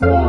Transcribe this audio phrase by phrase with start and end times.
[0.00, 0.28] Değerli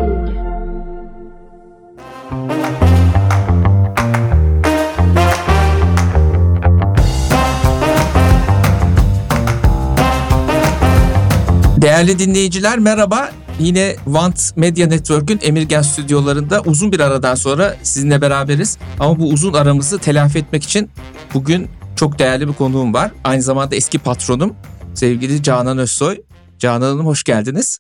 [12.20, 13.32] dinleyiciler merhaba.
[13.60, 18.78] Yine Want Media Network'ün Emirgen stüdyolarında uzun bir aradan sonra sizinle beraberiz.
[19.00, 20.90] Ama bu uzun aramızı telafi etmek için
[21.34, 23.12] bugün çok değerli bir konuğum var.
[23.24, 24.56] Aynı zamanda eski patronum
[24.94, 26.22] sevgili Canan Özsoy.
[26.60, 27.80] Canan Hanım hoş geldiniz.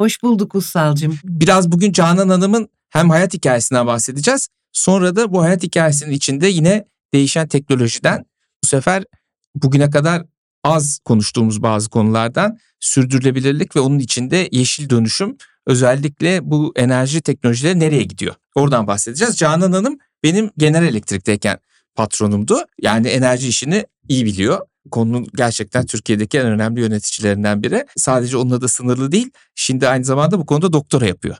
[0.00, 1.18] Hoş bulduk Ussal'cığım.
[1.24, 4.48] Biraz bugün Canan Hanım'ın hem hayat hikayesinden bahsedeceğiz.
[4.72, 8.24] Sonra da bu hayat hikayesinin içinde yine değişen teknolojiden
[8.64, 9.04] bu sefer
[9.54, 10.24] bugüne kadar
[10.64, 18.02] az konuştuğumuz bazı konulardan sürdürülebilirlik ve onun içinde yeşil dönüşüm özellikle bu enerji teknolojileri nereye
[18.02, 18.34] gidiyor?
[18.54, 19.36] Oradan bahsedeceğiz.
[19.36, 21.58] Canan Hanım benim genel elektrikteyken
[21.94, 22.58] patronumdu.
[22.82, 24.66] Yani enerji işini iyi biliyor.
[24.90, 27.86] Konunun gerçekten Türkiye'deki en önemli yöneticilerinden biri.
[27.96, 29.30] Sadece onunla da sınırlı değil.
[29.54, 31.36] Şimdi aynı zamanda bu konuda doktora yapıyor.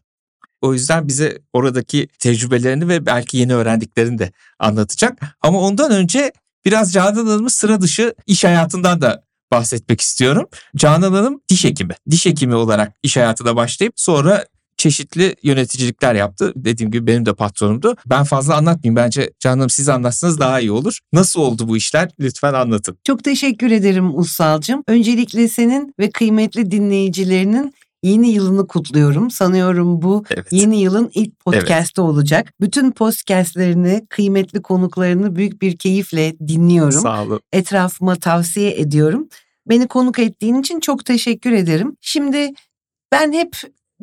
[0.61, 5.19] O yüzden bize oradaki tecrübelerini ve belki yeni öğrendiklerini de anlatacak.
[5.41, 6.33] Ama ondan önce
[6.65, 10.47] biraz Canan Hanım'ın sıra dışı iş hayatından da bahsetmek istiyorum.
[10.77, 11.95] Canan Hanım diş hekimi.
[12.11, 14.47] Diş hekimi olarak iş hayatına başlayıp sonra
[14.79, 16.53] çeşitli yöneticilikler yaptı.
[16.57, 17.97] Dediğim gibi benim de patronumdu.
[18.07, 18.97] Ben fazla anlatmayayım.
[18.97, 20.99] Bence Canan Hanım siz anlatsanız daha iyi olur.
[21.13, 22.11] Nasıl oldu bu işler?
[22.21, 22.99] Lütfen anlatın.
[23.05, 24.83] Çok teşekkür ederim Ussal'cığım.
[24.87, 29.31] Öncelikle senin ve kıymetli dinleyicilerinin yeni yılını kutluyorum.
[29.31, 30.47] Sanıyorum bu Evet.
[30.51, 32.53] yeni yılın ilk podcast'ı olacak.
[32.61, 37.01] Bütün podcast'lerini, kıymetli konuklarını büyük bir keyifle dinliyorum.
[37.01, 37.41] Sağ olun.
[37.53, 39.29] Etrafıma tavsiye ediyorum.
[39.69, 41.97] Beni konuk ettiğin için çok teşekkür ederim.
[42.01, 42.51] Şimdi
[43.13, 43.57] ben hep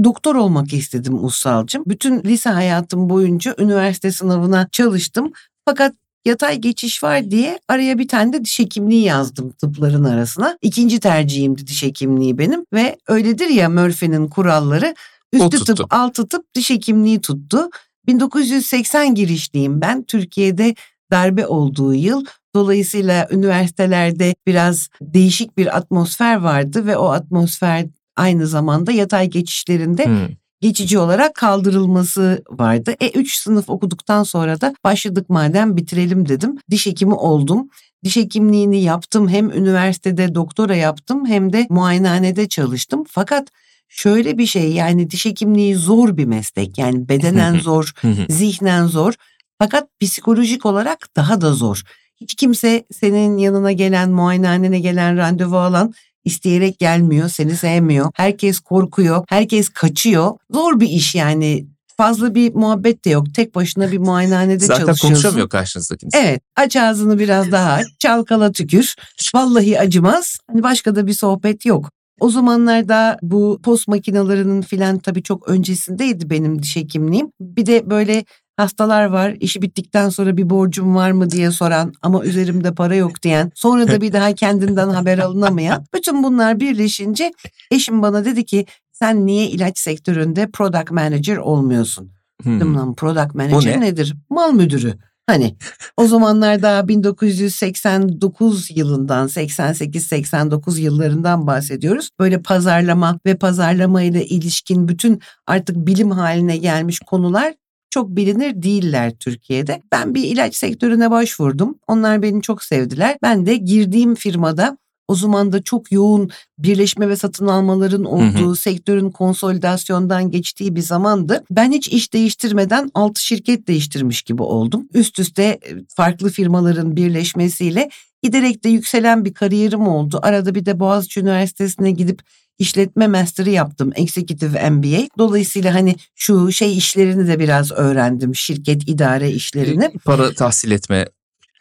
[0.04, 1.84] doktor olmak istedim Ussal'cığım.
[1.88, 5.32] Bütün lise hayatım boyunca üniversite sınavına çalıştım.
[5.66, 10.58] Fakat yatay geçiş var diye araya bir tane de diş hekimliği yazdım tıpların arasına.
[10.62, 14.96] İkinci tercihimdi diş hekimliği benim ve öyledir ya Murphy'nin kuralları.
[15.34, 17.70] Üstü tıp, altı tıp diş hekimliği tuttu.
[18.08, 20.04] 1980 girişliyim ben.
[20.04, 20.76] Türkiye'de
[21.12, 22.26] darbe olduğu yıl.
[22.56, 30.28] Dolayısıyla üniversitelerde biraz değişik bir atmosfer vardı ve o atmosfer aynı zamanda yatay geçişlerinde Hmm.
[30.62, 32.96] geçici olarak kaldırılması vardı.
[33.00, 36.58] E 3 sınıf okuduktan sonra da başladık madem bitirelim dedim.
[36.72, 37.70] Diş hekimi oldum.
[38.04, 39.30] Diş hekimliğini yaptım.
[39.30, 43.04] Hem üniversitede doktora yaptım hem de muayenehanede çalıştım.
[43.10, 43.48] Fakat
[43.88, 46.78] şöyle bir şey yani diş hekimliği zor bir meslek.
[46.78, 47.92] Yani bedenen zor,
[48.30, 49.14] zihnen zor.
[49.60, 51.82] Fakat psikolojik olarak daha da zor.
[52.22, 55.94] Hiç kimse senin yanına gelen, muayenehanene gelen randevu alan
[56.26, 58.12] isteyerek gelmiyor, seni sevmiyor.
[58.16, 60.32] Herkes korkuyor, herkes kaçıyor.
[60.52, 61.68] Zor bir iş yani.
[61.98, 63.34] Fazla bir muhabbet de yok.
[63.36, 65.08] Tek başına bir muayenehanede Zaten çalışıyorsun.
[65.08, 66.22] konuşamıyor karşınızdaki insan.
[66.22, 68.96] Evet aç ağzını biraz daha aç, çalkala tükür.
[69.36, 70.38] Vallahi acımaz.
[70.52, 71.90] Hani başka da bir sohbet yok.
[72.20, 77.30] O zamanlarda bu post makinalarının filan tabii çok öncesindeydi benim diş hekimliğim.
[77.42, 78.26] Bir de böyle
[78.58, 83.24] hastalar var işi bittikten sonra bir borcum var mı diye soran ama üzerimde para yok
[83.24, 87.34] diyen sonra da bir daha kendinden haber alınamayan bütün bunlar birleşince
[87.72, 92.12] eşim bana dedi ki sen niye ilaç sektöründe product manager olmuyorsun?
[92.44, 92.56] Hmm.
[92.56, 93.82] Dedim lan product manager ne?
[93.82, 94.16] nedir?
[94.30, 94.94] Mal müdürü.
[95.28, 95.56] Hani
[95.98, 102.10] o zamanlar daha 1989 yılından 88-89 yıllarından bahsediyoruz.
[102.20, 107.54] Böyle pazarlama ve pazarlama ile ilişkin bütün artık bilim haline gelmiş konular
[107.96, 109.82] çok bilinir değiller Türkiye'de.
[109.92, 111.76] Ben bir ilaç sektörüne başvurdum.
[111.88, 113.18] Onlar beni çok sevdiler.
[113.22, 119.12] Ben de girdiğim firmada o zaman da çok yoğun birleşme ve satın almaların olduğu, sektörün
[119.12, 121.44] konsolidasyondan geçtiği bir zamandı.
[121.52, 124.88] Ben hiç iş değiştirmeden 6 şirket değiştirmiş gibi oldum.
[124.94, 127.90] Üst üste e, farklı firmaların birleşmesiyle
[128.24, 130.20] giderek de yükselen bir kariyerim oldu.
[130.22, 132.22] Arada bir de Boğaziçi Üniversitesi'ne gidip
[132.60, 133.92] işletme master'ı yaptım.
[133.96, 135.08] Executive MBA.
[135.18, 138.36] Dolayısıyla hani şu şey işlerini de biraz öğrendim.
[138.36, 139.92] Şirket idare işlerini.
[140.06, 141.06] Para tahsil etme.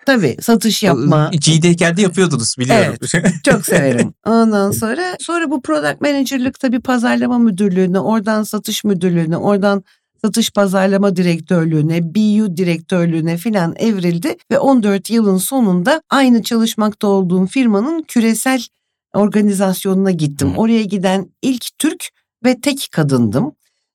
[0.06, 1.30] Tabii satış yapma.
[1.32, 2.94] G'deyken de yapıyordunuz biliyorum.
[3.44, 4.14] Çok severim.
[4.26, 9.84] Ondan sonra sonra bu product manager'lık tabii pazarlama müdürlüğüne, oradan satış müdürlüğüne, oradan
[10.24, 18.02] satış pazarlama direktörlüğüne, BU direktörlüğüne filan evrildi ve 14 yılın sonunda aynı çalışmakta olduğum firmanın
[18.02, 18.62] küresel
[19.14, 20.52] organizasyonuna gittim.
[20.54, 20.56] Hı.
[20.60, 22.08] Oraya giden ilk Türk
[22.44, 23.52] ve tek kadındım.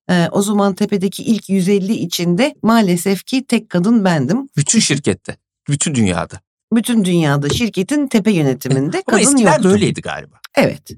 [0.09, 4.49] Ee, o zaman tepedeki ilk 150 içinde maalesef ki tek kadın bendim.
[4.57, 5.37] Bütün şirkette.
[5.69, 6.39] Bütün dünyada.
[6.73, 9.63] Bütün dünyada şirketin tepe yönetiminde Ama kadın eskiden yoktu.
[9.63, 10.35] de öyleydi galiba.
[10.55, 10.91] Evet.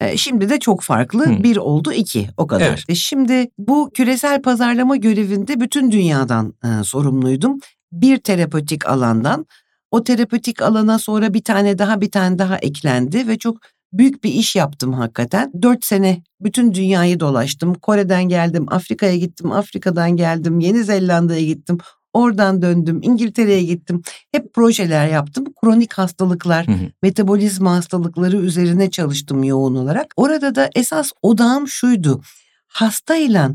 [0.00, 1.26] E, Şimdi de çok farklı.
[1.26, 1.42] Hı.
[1.42, 2.66] Bir oldu iki o kadar.
[2.68, 2.84] Evet.
[2.88, 7.58] E, Şimdi bu küresel pazarlama görevinde bütün dünyadan e, sorumluydum.
[7.92, 9.46] Bir terapötik alandan.
[9.94, 13.56] O terapötik alana sonra bir tane daha bir tane daha eklendi ve çok
[13.92, 15.52] büyük bir iş yaptım hakikaten.
[15.62, 17.74] Dört sene bütün dünyayı dolaştım.
[17.74, 21.78] Kore'den geldim, Afrika'ya gittim, Afrika'dan geldim, Yeni Zelanda'ya gittim.
[22.12, 24.02] Oradan döndüm, İngiltere'ye gittim.
[24.32, 25.44] Hep projeler yaptım.
[25.60, 26.90] Kronik hastalıklar, Hı hı.
[27.02, 30.06] metabolizma hastalıkları üzerine çalıştım yoğun olarak.
[30.16, 32.22] Orada da esas odağım şuydu.
[32.66, 33.50] Hastayla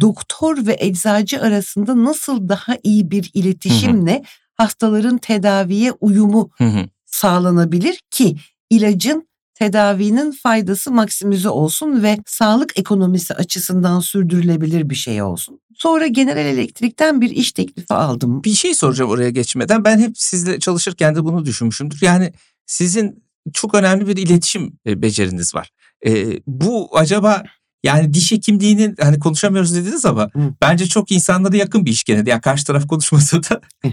[0.00, 4.22] doktor ve eczacı arasında nasıl daha iyi bir iletişimle
[4.60, 6.88] hastaların tedaviye uyumu Hı hı.
[7.06, 8.36] sağlanabilir ki
[8.70, 15.60] ilacın tedavinin faydası maksimize olsun ve sağlık ekonomisi açısından sürdürülebilir bir şey olsun.
[15.76, 18.44] Sonra General Elektrik'ten bir iş teklifi aldım.
[18.44, 19.84] Bir şey soracağım oraya geçmeden.
[19.84, 21.98] Ben hep sizle çalışırken de bunu düşünmüşümdür.
[22.02, 22.32] Yani
[22.66, 25.70] sizin çok önemli bir iletişim e, beceriniz var.
[26.06, 27.44] E, bu acaba
[27.82, 30.54] yani diş hekimliğinin hani konuşamıyoruz dediniz ama Hı.
[30.62, 32.30] bence çok insanlara yakın bir iş gene.
[32.30, 33.60] Yani karşı taraf konuşmasa da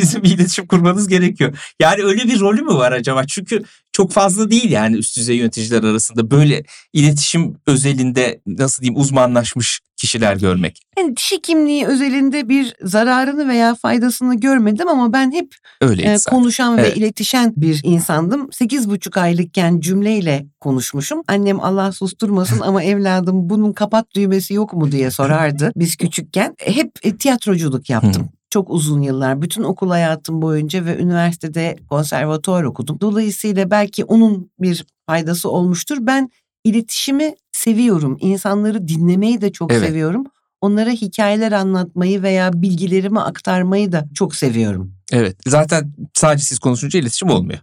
[0.00, 1.58] sizin bir iletişim kurmanız gerekiyor.
[1.80, 3.26] Yani öyle bir rolü mü var acaba?
[3.26, 9.80] Çünkü çok fazla değil yani üst düzey yöneticiler arasında böyle iletişim özelinde nasıl diyeyim uzmanlaşmış
[9.96, 10.80] kişiler görmek.
[10.98, 16.78] Yani diş hekimliği özelinde bir zararını veya faydasını görmedim ama ben hep Öyleydi e, konuşan
[16.78, 16.96] Evet.
[16.96, 18.52] ve iletişen bir insandım.
[18.52, 21.22] Sekiz buçuk aylıkken cümleyle konuşmuşum.
[21.28, 26.54] Annem Allah susturmasın ama evladım bunun kapat düğmesi yok mu diye sorardı biz küçükken.
[26.58, 28.28] Hep e, tiyatroculuk yaptım.
[28.54, 33.00] Çok uzun yıllar, bütün okul hayatım boyunca ve üniversitede konservatuvar okudum.
[33.00, 35.96] Dolayısıyla belki onun bir faydası olmuştur.
[36.00, 36.30] Ben
[36.64, 38.16] iletişimi seviyorum.
[38.20, 39.88] İnsanları dinlemeyi de çok Evet.
[39.88, 40.24] seviyorum.
[40.60, 44.94] Onlara hikayeler anlatmayı veya bilgilerimi aktarmayı da çok seviyorum.
[45.12, 45.36] Evet.
[45.46, 47.58] Zaten sadece siz konuşunca iletişim olmuyor.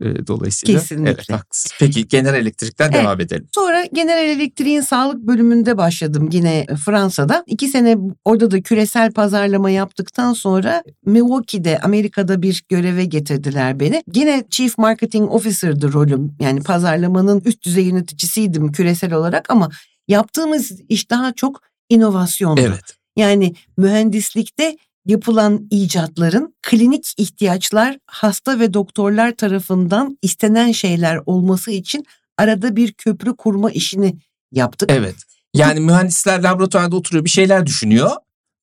[0.00, 0.80] Ee, Dolayısıyla.
[0.80, 1.10] Kesinlikle.
[1.10, 1.72] Evet haklısınız.
[1.78, 3.02] Peki genel elektrikten Evet.
[3.02, 3.48] devam edelim.
[3.54, 7.44] Sonra General Elektrik'in sağlık bölümünde başladım yine Fransa'da.
[7.46, 14.02] İki sene orada da küresel pazarlama yaptıktan sonra Milwaukee'de Amerika'da bir göreve getirdiler beni.
[14.14, 16.36] Yine Chief Marketing Officer'dı rolüm.
[16.40, 19.68] Yani pazarlamanın üst düzey yöneticisiydim küresel olarak ama
[20.08, 22.60] yaptığımız iş daha çok inovasyondu.
[22.60, 22.96] Evet.
[23.16, 24.76] Yani mühendislikte
[25.06, 32.04] yapılan icatların klinik ihtiyaçlar hasta ve doktorlar tarafından istenen şeyler olması için
[32.38, 34.16] arada bir köprü kurma işini
[34.52, 34.90] yaptık.
[34.92, 35.16] Evet.
[35.54, 38.10] Yani mühendisler laboratuvarda oturuyor bir şeyler düşünüyor.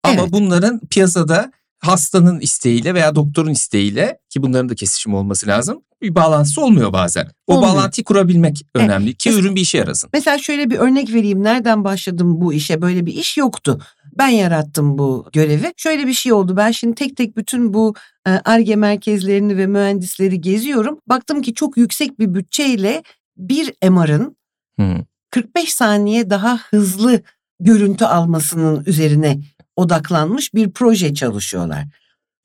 [0.04, 0.32] Ama Evet.
[0.32, 5.82] bunların piyasada hastanın isteğiyle veya doktorun isteğiyle ki bunların da kesişimi olması lazım.
[6.02, 7.28] Bir bağlantısı olmuyor bazen.
[7.48, 7.74] O Olmuyor.
[7.74, 10.10] bağlantıyı kurabilmek önemli ki Mes- ürün bir işe yarasın.
[10.14, 11.44] Mesela şöyle bir örnek vereyim.
[11.44, 12.82] Nereden başladım bu işe?
[12.82, 13.80] Böyle bir iş yoktu.
[14.18, 15.74] Ben yarattım bu görevi.
[15.78, 16.58] Şöyle bir şey oldu.
[16.58, 17.94] Ben şimdi tek tek bütün bu
[18.28, 21.00] e, ARGE merkezlerini ve mühendisleri geziyorum.
[21.08, 23.04] Baktım ki çok yüksek bir bütçeyle
[23.38, 24.38] bir MR'ın
[24.80, 25.06] Hı.
[25.32, 27.22] 45 saniye daha hızlı
[27.60, 29.40] görüntü almasının üzerine
[29.76, 31.86] odaklanmış bir proje çalışıyorlar.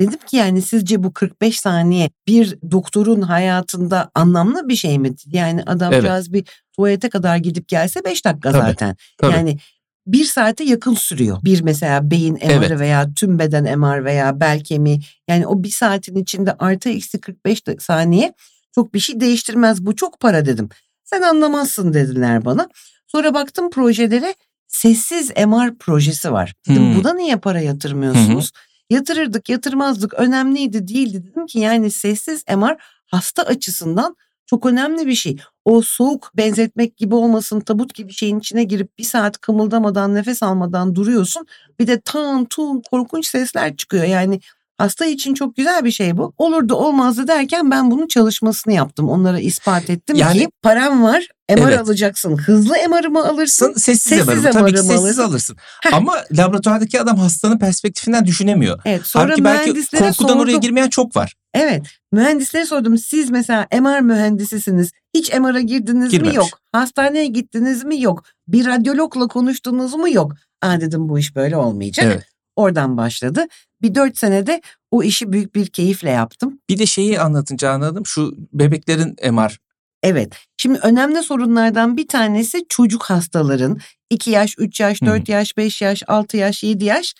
[0.00, 5.14] Dedim ki yani sizce bu 45 saniye bir doktorun hayatında anlamlı bir şey mi?
[5.26, 8.96] Yani adamcağız bir tuvalete kadar gidip gelse 5 dakika Tabii, zaten.
[9.18, 9.32] tabii.
[9.32, 9.58] Yani
[10.06, 11.38] bir saate yakın sürüyor.
[11.44, 12.78] Bir mesela beyin MR'ı Evet.
[12.80, 15.00] veya tüm beden MR veya bel kemiği.
[15.28, 18.34] Yani o bir saatin içinde artı eksi 45 de- saniye
[18.74, 19.86] çok bir şey değiştirmez.
[19.86, 20.68] Bu çok para dedim.
[21.04, 22.68] Sen anlamazsın dediler bana.
[23.06, 24.34] Sonra baktım projelere
[24.66, 26.54] sessiz MR projesi var.
[26.68, 26.94] Dedim Hmm.
[27.00, 28.50] buna niye para yatırmıyorsunuz?
[28.90, 35.36] Yatırırdık yatırmazdık önemliydi değildi dedim ki yani sessiz MR hasta açısından çok önemli bir şey.
[35.64, 40.94] O soğuk benzetmek gibi olmasın tabut gibi şeyin içine girip bir saat kımıldamadan nefes almadan
[40.94, 41.46] duruyorsun.
[41.80, 44.40] Bir de tan tun korkunç sesler çıkıyor yani
[44.78, 46.32] hasta için çok güzel bir şey bu.
[46.38, 49.08] Olurdu olmazdı derken ben bunun çalışmasını yaptım.
[49.08, 51.80] Onlara ispat ettim Yani- ki param var MR Evet.
[51.80, 52.36] alacaksın.
[52.36, 53.72] Hızlı MR mı alırsın?
[53.72, 54.52] Sessiz, sessiz MR'ı.
[54.52, 55.22] Tabii ki MR'ı mı sessiz alırsın?
[55.22, 55.56] alırsın.
[55.92, 58.80] Ama laboratuvardaki adam hastanın perspektifinden düşünemiyor.
[58.84, 60.60] Evet sonra Halbuki belki korkudan oraya sordum.
[60.60, 61.34] girmeyen çok var.
[61.54, 61.86] Evet.
[62.12, 62.98] Mühendislere sordum.
[62.98, 64.92] Siz mesela MR mühendisisiniz.
[65.14, 66.32] Hiç MR'a girdiniz Girmemiş.
[66.32, 66.36] mi?
[66.36, 66.48] Yok.
[66.72, 68.00] Hastaneye gittiniz mi?
[68.00, 68.24] Yok.
[68.48, 70.10] Bir radyologla konuştunuz mu?
[70.10, 70.32] Yok.
[70.62, 72.04] Aa dedim bu iş böyle olmayacak.
[72.06, 72.24] Evet.
[72.56, 73.46] Oradan başladı.
[73.82, 76.58] Bir dört senede o işi büyük bir keyifle yaptım.
[76.68, 78.06] Bir de şeyi anlatınca anladım.
[78.06, 79.58] Şu bebeklerin MR.
[80.02, 80.32] Evet.
[80.56, 83.78] Şimdi önemli sorunlardan bir tanesi çocuk hastaların
[84.10, 85.10] 2 yaş, 3 yaş, Hı hı.
[85.10, 87.14] 4 yaş, 5 yaş, 6 yaş, 7 yaş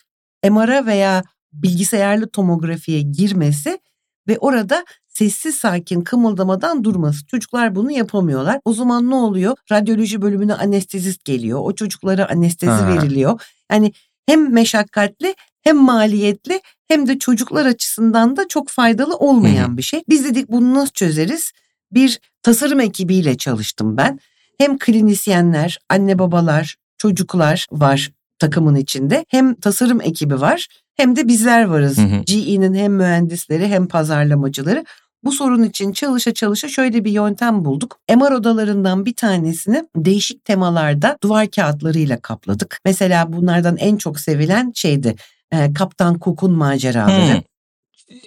[0.51, 3.79] MR'a veya bilgisayarlı tomografiye girmesi
[4.29, 7.27] ve orada sessiz sakin kımıldamadan durması.
[7.27, 8.61] Çocuklar bunu yapamıyorlar.
[8.65, 9.57] O zaman ne oluyor?
[9.73, 11.61] Radyoloji bölümüne anestezist geliyor.
[11.63, 12.89] O çocuklara anestezi Ha.
[12.89, 13.41] veriliyor.
[13.73, 13.93] Yani
[14.27, 20.03] hem meşakkatli hem maliyetli hem de çocuklar açısından da çok faydalı olmayan bir şey.
[20.09, 21.53] Biz dedik bunu nasıl çözeriz?
[21.93, 24.21] Bir tasarım ekibiyle çalıştım ben.
[24.59, 29.25] Hem klinisyenler, anne babalar, çocuklar var takımın içinde.
[29.29, 31.99] Hem tasarım ekibi var hem de bizler varız.
[32.27, 34.85] GE'nin hem mühendisleri hem pazarlamacıları.
[35.25, 38.01] Bu sorun için çalışa çalışa şöyle bir yöntem bulduk.
[38.15, 42.81] MR odalarından bir tanesini değişik temalarda duvar kağıtlarıyla kapladık.
[42.85, 45.17] Mesela bunlardan en çok sevilen şeydi
[45.53, 47.35] e, Kaptan Cook'un maceraları.
[47.35, 47.43] Hmm.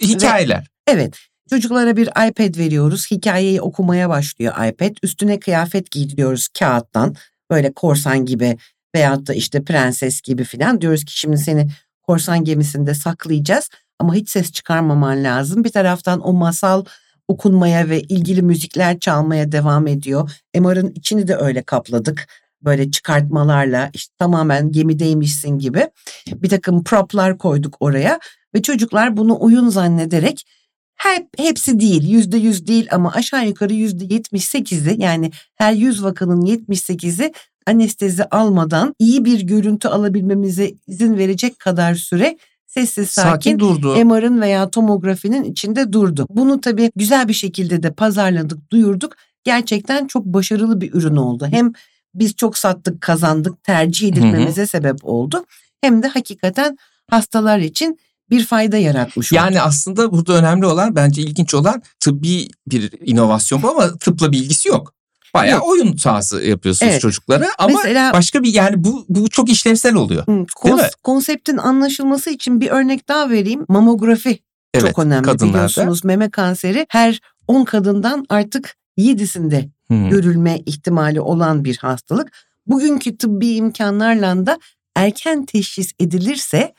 [0.01, 0.67] Hikayeler.
[0.87, 1.17] Evet.
[1.49, 3.11] Çocuklara bir iPad veriyoruz.
[3.11, 4.95] Hikayeyi okumaya başlıyor iPad.
[5.03, 7.15] Üstüne kıyafet giydiriyoruz kağıttan.
[7.51, 8.57] Böyle korsan gibi
[8.95, 10.81] veyahut da işte prenses gibi filan.
[10.81, 11.67] Diyoruz ki şimdi seni
[12.03, 13.69] korsan gemisinde saklayacağız.
[13.99, 15.63] Ama hiç ses çıkarmaman lazım.
[15.63, 16.85] Bir taraftan o masal
[17.27, 20.31] okunmaya ve ilgili müzikler çalmaya devam ediyor.
[20.55, 22.27] MR'ın içini de öyle kapladık.
[22.61, 25.87] Böyle çıkartmalarla işte tamamen gemideymişsin gibi
[26.27, 28.19] bir takım proplar koyduk oraya
[28.55, 30.47] ve çocuklar bunu oyun zannederek
[30.95, 36.03] hep hepsi değil yüzde yüz değil ama aşağı yukarı yüzde yetmiş sekizi yani her yüz
[36.03, 37.33] vakanın yetmiş sekizi
[37.67, 44.05] anestezi almadan iyi bir görüntü alabilmemize izin verecek kadar süre sessiz sakin, Sakin durdu.
[44.05, 46.27] MR'ın veya tomografinin içinde durdu.
[46.29, 49.15] Bunu tabii güzel bir şekilde de pazarladık, duyurduk.
[49.43, 51.47] Gerçekten çok başarılı bir ürün oldu.
[51.51, 51.73] Hem
[52.13, 55.45] biz çok sattık, kazandık, tercih edilmemize sebep oldu.
[55.81, 56.77] Hem de hakikaten
[57.09, 59.37] hastalar için bir fayda yaratmış oldu.
[59.37, 64.37] Yani aslında burada önemli olan bence ilginç olan tıbbi bir inovasyon bu ama tıpla bir
[64.37, 64.93] ilgisi yok.
[65.37, 65.67] Bayağı Yok.
[65.67, 67.01] oyun sahası yapıyorsunuz Evet.
[67.01, 70.25] çocuklara ama Mesela başka bir yani bu bu çok işlevsel oluyor.
[70.25, 70.89] Kons- mi?
[71.03, 73.65] konseptin anlaşılması için bir örnek daha vereyim.
[73.67, 74.39] Mamografi
[74.73, 74.87] Evet.
[74.87, 75.53] çok önemli kadınlarda.
[75.53, 76.03] biliyorsunuz.
[76.03, 80.09] Meme kanseri her 10 kadından artık 7'sinde Hı.
[80.09, 82.31] görülme ihtimali olan bir hastalık.
[82.67, 84.59] Bugünkü tıbbi imkanlarla da
[84.95, 86.73] erken teşhis edilirse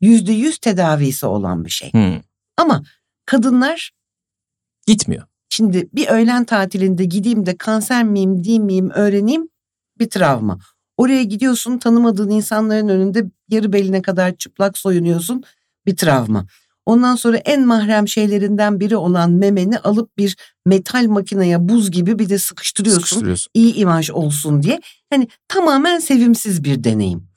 [0.00, 1.92] %100 tedavisi olan bir şey.
[1.92, 2.12] Hı.
[2.56, 2.82] Ama
[3.26, 3.90] kadınlar
[4.86, 5.22] Gitmiyor.
[5.48, 9.48] Şimdi bir öğlen tatilinde gideyim de kanser miyim değil miyim öğreneyim
[9.98, 10.58] bir travma.
[10.96, 15.42] Oraya gidiyorsun tanımadığın insanların önünde yarı beline kadar çıplak soyunuyorsun
[15.86, 16.46] bir travma.
[16.86, 20.36] Ondan sonra en mahrem şeylerinden biri olan memeni alıp bir
[20.66, 23.02] metal makineye buz gibi bir de sıkıştırıyorsun.
[23.02, 23.50] Sıkıştırıyorsun.
[23.54, 24.80] iyi imaj olsun diye.
[25.10, 27.28] Hani tamamen sevimsiz bir deneyim.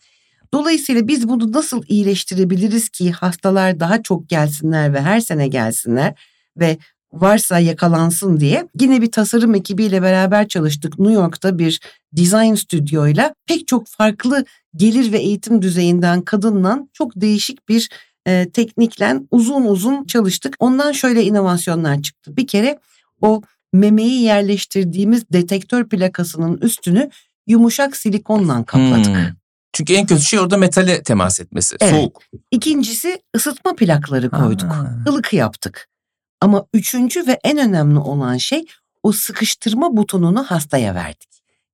[0.53, 6.13] Dolayısıyla biz bunu nasıl iyileştirebiliriz ki hastalar daha çok gelsinler ve her sene gelsinler
[6.57, 6.77] ve
[7.13, 10.99] varsa yakalansın diye yine bir tasarım ekibiyle beraber çalıştık.
[10.99, 11.79] New York'ta bir
[12.13, 17.89] design stüdyoyla pek çok farklı gelir ve eğitim düzeyinden kadınla çok değişik bir
[18.27, 20.55] e, teknikle uzun uzun çalıştık.
[20.59, 22.37] Ondan şöyle inovasyonlar çıktı.
[22.37, 22.79] Bir kere
[23.21, 23.41] o
[23.73, 27.09] memeyi yerleştirdiğimiz detektör plakasının üstünü
[27.47, 29.15] yumuşak silikonla kapladık.
[29.15, 29.25] Hmm.
[29.73, 31.75] Çünkü en kötü şey orada metale temas etmesi.
[31.81, 31.93] Evet.
[31.93, 32.21] Soğuk.
[32.51, 34.71] İkincisi ısıtma plakları koyduk.
[34.71, 34.95] Ha.
[35.09, 35.87] Ilık yaptık.
[36.41, 38.65] Ama üçüncü ve en önemli olan şey
[39.03, 41.29] o sıkıştırma butonunu hastaya verdik.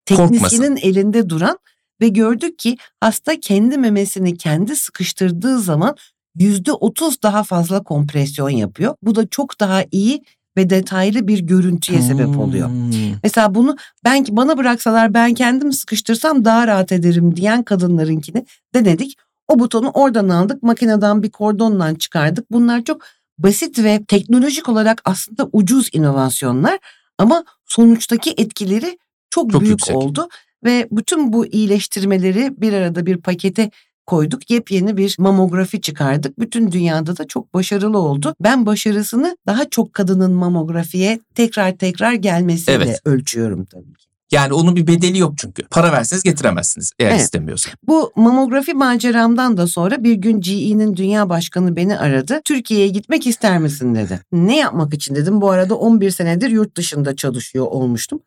[0.06, 1.60] Teknisyenin elinde duran
[2.02, 5.96] ve gördük ki hasta kendi memesini kendi sıkıştırdığı zaman
[6.36, 8.96] yüzde otuz daha fazla kompresyon yapıyor.
[9.02, 10.24] Bu da çok daha iyi
[10.58, 12.70] ve detaylı bir görüntüye sebep oluyor.
[12.70, 12.92] Hmm.
[13.24, 19.16] Mesela bunu ben bana bıraksalar ben kendim sıkıştırsam daha rahat ederim diyen kadınlarınkini denedik.
[19.48, 22.52] O butonu oradan aldık makineden bir kordonla çıkardık.
[22.52, 23.02] Bunlar çok
[23.38, 26.80] basit ve teknolojik olarak aslında ucuz inovasyonlar
[27.18, 28.98] ama sonuçtaki etkileri
[29.30, 29.96] çok, Çok büyük yüksek.
[29.96, 30.28] oldu.
[30.64, 33.72] Ve bütün bu iyileştirmeleri bir arada bir pakete
[34.06, 34.50] koyduk.
[34.52, 36.40] Yepyeni bir mamografi çıkardık.
[36.40, 38.36] Bütün dünyada da çok başarılı oldu.
[38.44, 43.02] Ben başarısını daha çok kadının mamografiye tekrar tekrar gelmesiyle Evet.
[43.06, 44.07] ölçüyorum tabii ki.
[44.32, 45.64] Yani onun bir bedeli yok çünkü.
[45.72, 47.22] Para verseniz getiremezsiniz eğer Evet.
[47.22, 47.70] istemiyorsa.
[47.88, 52.42] Bu mamografi maceramdan da sonra bir gün GE'nin dünya başkanı beni aradı.
[52.46, 54.20] Türkiye'ye gitmek ister misin dedi.
[54.32, 55.42] Ne yapmak için dedim.
[55.42, 58.20] Bu arada 11 senedir yurt dışında çalışıyor olmuştum.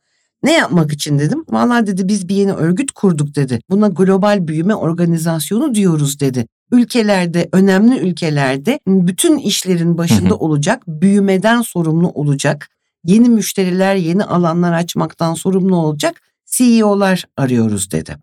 [0.43, 1.45] Ne yapmak için dedim.
[1.49, 3.61] Vallahi dedi biz bir yeni örgüt kurduk dedi.
[3.71, 6.47] Buna global büyüme organizasyonu diyoruz dedi.
[6.73, 12.69] Ülkelerde, önemli ülkelerde bütün işlerin başında olacak, büyümeden sorumlu olacak,
[13.05, 18.17] yeni müşteriler, yeni alanlar açmaktan sorumlu olacak CEO'lar arıyoruz dedi.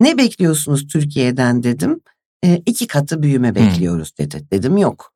[0.00, 2.00] Ne bekliyorsunuz Türkiye'den dedim.
[2.44, 4.46] E, iki katı büyüme bekliyoruz dedi.
[4.50, 5.12] Dedim yok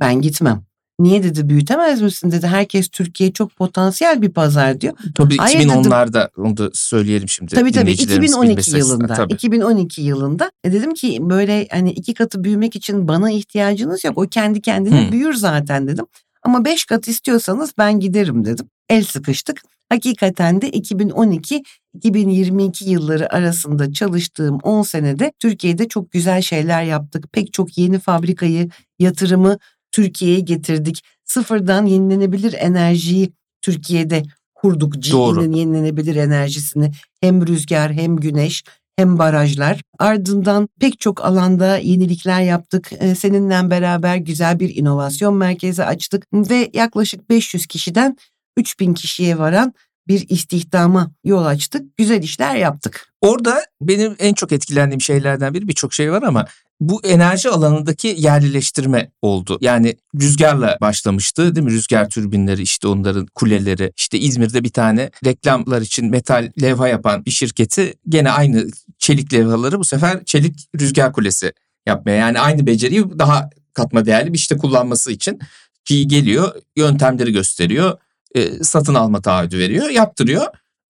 [0.00, 0.62] ben gitmem.
[0.98, 2.46] Niye dedi büyütemez misin dedi.
[2.46, 4.94] Herkes Türkiye çok potansiyel bir pazar diyor.
[5.14, 5.70] Tabii Hayır dedim.
[5.70, 7.54] 2010'larda onu da söyleyelim şimdi.
[7.54, 8.96] Tabii tabii dinleyicilerimiz 2012 bilmesi açısından.
[8.96, 9.14] yılında.
[9.14, 9.32] Tabii.
[9.32, 14.18] 2012 yılında e dedim ki böyle hani iki katı büyümek için bana ihtiyacınız yok.
[14.18, 15.12] O kendi kendine Hı.
[15.12, 16.06] büyür zaten dedim.
[16.44, 18.66] Ama beş kat istiyorsanız ben giderim dedim.
[18.88, 19.62] El sıkıştık.
[19.88, 27.32] Hakikaten de 2012-2022 yılları arasında çalıştığım 10 senede Türkiye'de çok güzel şeyler yaptık.
[27.32, 29.58] Pek çok yeni fabrikayı, yatırımı
[29.92, 31.04] Türkiye'ye getirdik.
[31.24, 33.32] Sıfırdan yenilenebilir enerjiyi
[33.62, 34.22] Türkiye'de
[34.54, 35.02] kurduk.
[35.38, 38.64] GE'nin yenilenebilir enerjisini hem rüzgar hem güneş
[38.96, 39.80] hem barajlar.
[39.98, 42.90] Ardından pek çok alanda yenilikler yaptık.
[43.00, 48.16] Ee, Seninle beraber güzel bir inovasyon merkezi açtık ve yaklaşık 500 kişiden
[48.56, 49.74] 3000 kişiye varan
[50.08, 51.96] bir istihdama yol açtık.
[51.96, 53.08] Güzel işler yaptık.
[53.20, 56.46] Orada benim en çok etkilendiğim şeylerden biri birçok şey var ama
[56.80, 59.58] bu enerji alanındaki yerlileştirme oldu.
[59.60, 61.72] Yani rüzgarla başlamıştı değil mi?
[61.72, 63.92] Rüzgar türbinleri işte onların kuleleri.
[63.96, 68.66] İşte İzmir'de bir tane reklamlar için metal levha yapan bir şirketi gene aynı
[68.98, 71.52] çelik levhaları bu sefer çelik rüzgar kulesi
[71.86, 72.16] yapmaya.
[72.16, 75.38] Yani aynı beceriyi daha katma değerli bir işte kullanması için
[75.84, 77.98] ki geliyor yöntemleri gösteriyor
[78.34, 80.46] e, satın alma taahhüdü veriyor yaptırıyor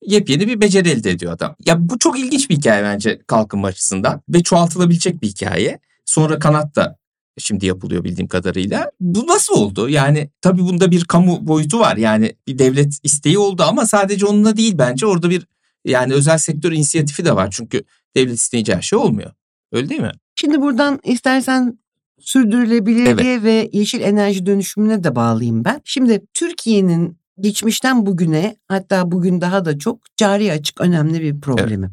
[0.06, 1.56] yepyeni bir beceri elde ediyor adam.
[1.66, 5.78] Ya bu çok ilginç bir hikaye bence kalkınma açısından ve çoğaltılabilecek bir hikaye.
[6.04, 6.98] Sonra kanat da
[7.38, 8.90] şimdi yapılıyor bildiğim kadarıyla.
[9.00, 9.88] Bu nasıl oldu?
[9.88, 11.96] Yani tabii bunda bir kamu boyutu var.
[11.96, 15.06] Yani bir devlet isteği oldu ama sadece onunla değil bence.
[15.06, 15.46] Orada bir
[15.84, 17.48] yani özel sektör inisiyatifi de var.
[17.50, 17.84] Çünkü
[18.16, 19.30] devlet isteyince her şey olmuyor.
[19.72, 20.12] Öyle değil mi?
[20.36, 21.78] Şimdi buradan istersen
[22.20, 25.80] sürdürülebilirliğe ve yeşil enerji dönüşümüne de bağlayayım ben.
[25.84, 31.90] Şimdi Türkiye'nin geçmişten bugüne hatta bugün daha da çok cari açık önemli bir problemi.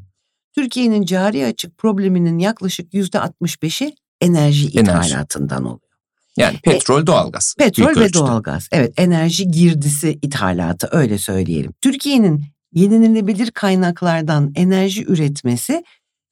[0.55, 5.07] Türkiye'nin cari açık probleminin yaklaşık yüzde 65'i enerji Enerji.
[5.09, 5.91] ithalatından oluyor.
[6.37, 7.55] Yani petrol, doğalgaz.
[7.57, 8.13] Petrol ve ölçüde.
[8.13, 8.67] doğalgaz.
[8.71, 11.73] Evet enerji girdisi ithalatı öyle söyleyelim.
[11.81, 15.83] Türkiye'nin yenilenebilir kaynaklardan enerji üretmesi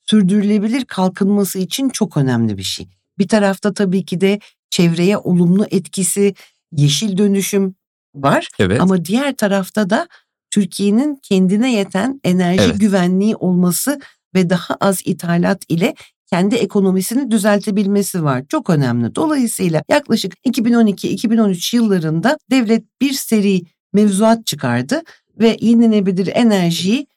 [0.05, 2.89] sürdürülebilir kalkınması için çok önemli bir şey.
[3.17, 4.39] Bir tarafta tabii ki de
[4.69, 6.35] çevreye olumlu etkisi,
[6.71, 7.75] yeşil dönüşüm
[8.23, 8.47] var.
[8.59, 8.81] Evet.
[8.81, 10.07] Ama diğer tarafta da
[10.51, 12.79] Türkiye'nin kendine yeten enerji Evet.
[12.79, 13.99] güvenliği olması
[14.35, 15.93] ve daha az ithalat ile
[16.29, 18.43] kendi ekonomisini düzeltebilmesi var.
[18.49, 19.15] Çok önemli.
[19.15, 23.61] Dolayısıyla yaklaşık 2012-2013 yıllarında devlet bir seri
[23.93, 25.01] mevzuat çıkardı
[25.39, 27.07] ve yenilenebilir enerjiyi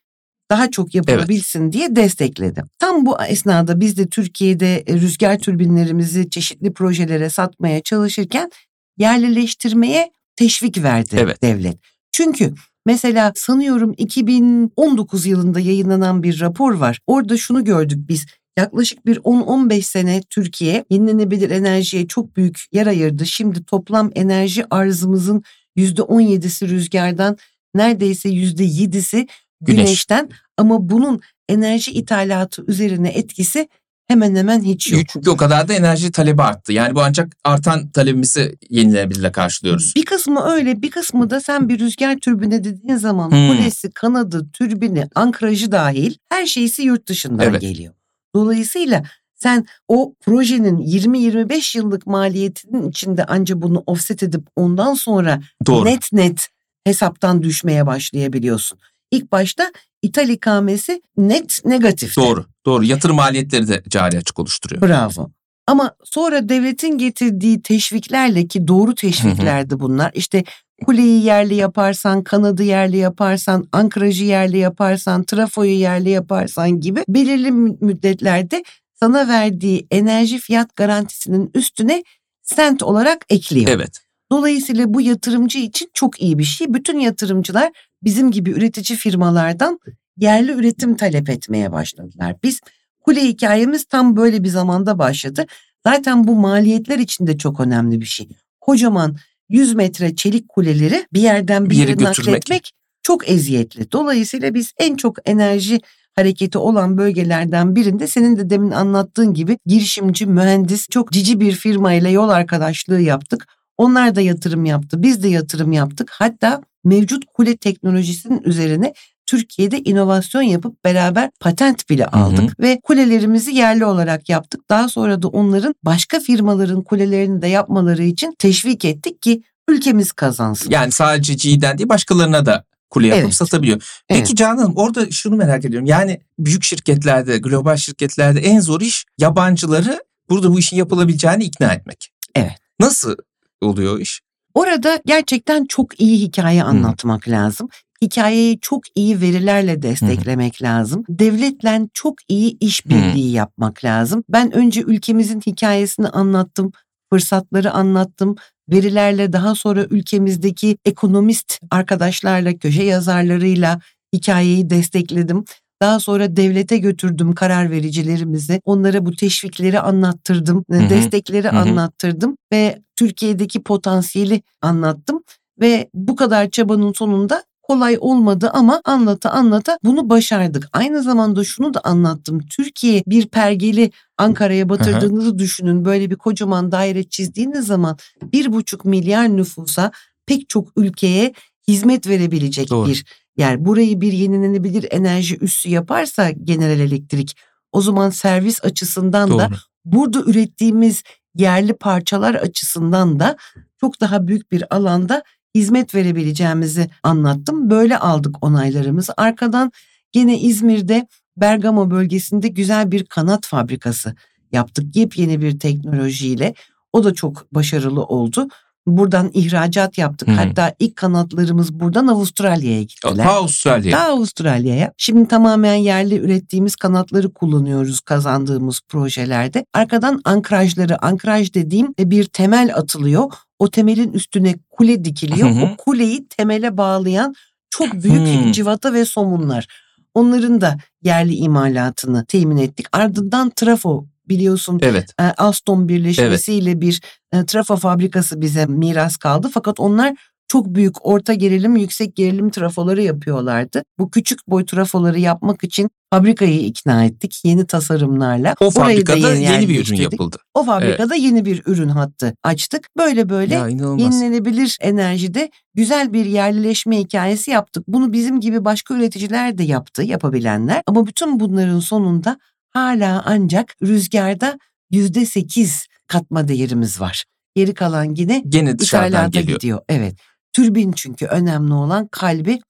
[0.50, 2.62] daha çok yapılabilsin diye destekledi.
[2.78, 8.50] Tam bu esnada biz de Türkiye'de e, rüzgar türbinlerimizi çeşitli projelere satmaya çalışırken
[8.98, 11.42] yerlileştirmeye teşvik verdi Evet.
[11.42, 11.76] devlet.
[12.12, 12.54] Çünkü
[12.86, 16.98] mesela sanıyorum 2019 yılında yayınlanan bir rapor var.
[17.06, 18.26] Orada şunu gördük biz.
[18.58, 23.26] Yaklaşık bir 10-15 sene Türkiye yenilenebilir enerjiye çok büyük yer ayırdı.
[23.26, 25.42] Şimdi toplam enerji arzımızın
[25.76, 27.36] %17'si rüzgardan,
[27.74, 29.26] neredeyse %7'si
[29.60, 29.76] Güneş.
[29.84, 33.68] güneşten ama bunun enerji ithalatı üzerine etkisi
[34.08, 35.02] hemen hemen hiç yok.
[35.08, 36.72] Çünkü o kadar da enerji talebi arttı.
[36.72, 39.92] Yani bu ancak artan talebimizi yenilenebilirle karşılıyoruz.
[39.96, 43.48] Bir kısmı öyle, bir kısmı da sen bir rüzgar türbini dediğin zaman Hmm.
[43.48, 47.60] kulesi, kanadı, türbini, ankrajı dahil her şeysi yurt dışından Evet.
[47.60, 47.94] geliyor.
[48.34, 49.02] Dolayısıyla
[49.34, 55.84] sen o projenin 20-25 yıllık maliyetinin içinde anca bunu offset edip ondan sonra Doğru.
[55.84, 56.48] net net
[56.84, 58.78] hesaptan düşmeye başlayabiliyorsun.
[59.10, 62.16] İlk başta ithal ikamesi net negatif.
[62.16, 62.44] Doğru.
[62.66, 62.84] Doğru.
[62.84, 64.82] Yatırım maliyetleri de cari açık oluşturuyor.
[64.82, 65.30] Bravo.
[65.66, 70.10] Ama sonra devletin getirdiği teşviklerle ki doğru teşviklerdi bunlar.
[70.14, 70.44] İşte
[70.86, 77.76] kuleyi yerli yaparsan, kanadı yerli yaparsan, ankrajı yerli yaparsan, trafoyu yerli yaparsan gibi belirli mü-
[77.80, 78.62] müddetlerde
[79.00, 82.04] sana verdiği enerji fiyat garantisinin üstüne
[82.42, 83.70] sent olarak ekliyor.
[83.70, 84.00] Evet.
[84.32, 86.74] Dolayısıyla bu yatırımcı için çok iyi bir şey.
[86.74, 87.72] Bütün yatırımcılar
[88.04, 89.78] bizim gibi üretici firmalardan
[90.16, 92.36] yerli üretim talep etmeye başladılar.
[92.42, 92.60] Biz
[93.00, 95.46] kule hikayemiz tam böyle bir zamanda başladı.
[95.86, 98.28] Zaten bu maliyetler için de çok önemli bir şey.
[98.60, 99.16] Kocaman
[99.48, 102.18] 100 metre çelik kuleleri bir yerden bir yere yere götürmek.
[102.18, 103.92] nakletmek çok eziyetli.
[103.92, 105.80] Dolayısıyla biz en çok enerji
[106.14, 112.10] hareketi olan bölgelerden birinde senin de demin anlattığın gibi girişimci, mühendis çok cici bir firmayla
[112.10, 113.46] yol arkadaşlığı yaptık.
[113.82, 116.10] Onlar da yatırım yaptı, biz de yatırım yaptık.
[116.12, 118.94] Hatta mevcut kule teknolojisinin üzerine
[119.26, 122.08] Türkiye'de inovasyon yapıp beraber patent bile hı.
[122.10, 124.60] aldık ve kulelerimizi yerli olarak yaptık.
[124.70, 130.70] Daha sonra da onların başka firmaların kulelerini de yapmaları için teşvik ettik ki ülkemiz kazansın.
[130.70, 133.34] Yani sadece G'den değil başkalarına da kule yapıp Evet.
[133.34, 134.02] satabiliyor.
[134.08, 134.36] Peki Evet.
[134.36, 135.86] Canan Hanım orada şunu merak ediyorum.
[135.86, 142.12] Yani büyük şirketlerde, global şirketlerde en zor iş yabancıları burada bu işin yapılabileceğini ikna etmek.
[142.34, 142.52] Evet.
[142.80, 143.16] Nasıl
[143.62, 144.20] oluyor iş?
[144.54, 147.68] Orada gerçekten çok iyi hikaye anlatmak lazım.
[148.02, 151.04] Hikayeyi çok iyi verilerle desteklemek lazım.
[151.08, 154.24] Devletle çok iyi işbirliği yapmak lazım.
[154.28, 156.72] Ben önce ülkemizin hikayesini anlattım,
[157.12, 158.36] fırsatları anlattım.
[158.68, 163.80] Verilerle daha sonra ülkemizdeki ekonomist arkadaşlarla, köşe yazarlarıyla
[164.14, 165.44] hikayeyi destekledim.
[165.82, 168.60] Daha sonra devlete götürdüm karar vericilerimizi.
[168.64, 170.90] Onlara bu teşvikleri anlattırdım, hı.
[170.90, 171.58] destekleri Hı hı.
[171.58, 175.22] anlattırdım ve Türkiye'deki potansiyeli anlattım
[175.60, 180.68] ve bu kadar çabanın sonunda kolay olmadı ama anlata anlata bunu başardık.
[180.72, 182.40] Aynı zamanda şunu da anlattım.
[182.50, 185.84] Türkiye bir pergeli Ankara'ya batırdığınızı düşünün.
[185.84, 189.90] Böyle bir kocaman daire çizdiğiniz zaman bir buçuk milyar nüfusa
[190.26, 191.32] pek çok ülkeye
[191.68, 192.88] hizmet verebilecek Doğru.
[192.88, 193.04] bir
[193.36, 193.64] yer.
[193.64, 197.36] Burayı bir yenilenebilir enerji üssü yaparsa General Elektrik
[197.72, 199.58] o zaman servis açısından da Doğru.
[199.84, 201.02] burada ürettiğimiz
[201.34, 203.36] yerli parçalar açısından da
[203.80, 205.22] çok daha büyük bir alanda
[205.54, 207.70] hizmet verebileceğimizi anlattım.
[207.70, 209.12] Böyle aldık onaylarımızı.
[209.16, 209.72] Arkadan
[210.12, 214.14] gene İzmir'de Bergamo bölgesinde güzel bir kanat fabrikası
[214.52, 214.96] yaptık.
[214.96, 216.54] Yepyeni bir teknolojiyle.
[216.92, 218.48] O da çok başarılı oldu.
[218.86, 220.28] Buradan ihracat yaptık.
[220.28, 220.32] Hı.
[220.32, 223.24] Hatta ilk kanatlarımız buradan Avustralya'ya gittiler.
[223.24, 223.92] Ta Avustralya.
[223.92, 224.92] Daha Avustralya'ya.
[224.96, 229.64] Şimdi tamamen yerli ürettiğimiz kanatları kullanıyoruz kazandığımız projelerde.
[229.74, 233.32] Arkadan ankrajları, ankraj dediğim e, bir temel atılıyor.
[233.58, 235.50] O temelin üstüne kule dikiliyor.
[235.50, 235.64] Hı hı.
[235.64, 237.34] O kuleyi temele bağlayan
[237.70, 238.52] çok büyük Hmm.
[238.52, 239.66] civata ve somunlar.
[240.14, 242.86] Onların da yerli imalatını temin ettik.
[242.92, 245.10] Ardından trafo biliyorsun Evet.
[245.20, 247.00] e, Alstom birleşmesiyle bir
[247.32, 249.50] e, trafo fabrikası bize miras kaldı.
[249.54, 250.14] Fakat onlar
[250.48, 253.82] çok büyük orta gerilim, yüksek gerilim trafoları yapıyorlardı.
[253.98, 258.54] Bu küçük boy trafoları yapmak için fabrikayı ikna ettik yeni tasarımlarla.
[258.60, 258.72] O Orayı
[259.04, 260.36] fabrikada yeni bir ürün yapıldı.
[260.54, 262.88] O fabrikada yeni bir ürün hattı açtık.
[262.98, 264.00] Böyle böyle Ya inanılmaz.
[264.02, 267.84] yenilenebilir enerjide güzel bir yerlileşme hikayesi yaptık.
[267.88, 270.82] Bunu bizim gibi başka üreticiler de yaptı, yapabilenler.
[270.86, 272.38] Ama bütün bunların sonunda
[272.72, 274.58] hala ancak rüzgarda
[274.90, 277.24] yüzde sekiz katma değerimiz var.
[277.54, 279.58] Geri kalan yine Gene dışarıdan geliyor.
[279.58, 279.80] gidiyor.
[279.88, 280.14] Evet.
[280.52, 282.60] Türbin çünkü önemli olan kalbi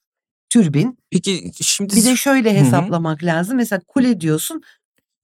[0.51, 0.99] türbin.
[1.11, 3.57] Peki şimdi Bir de şöyle hesaplamak lazım.
[3.57, 4.63] Mesela kule diyorsun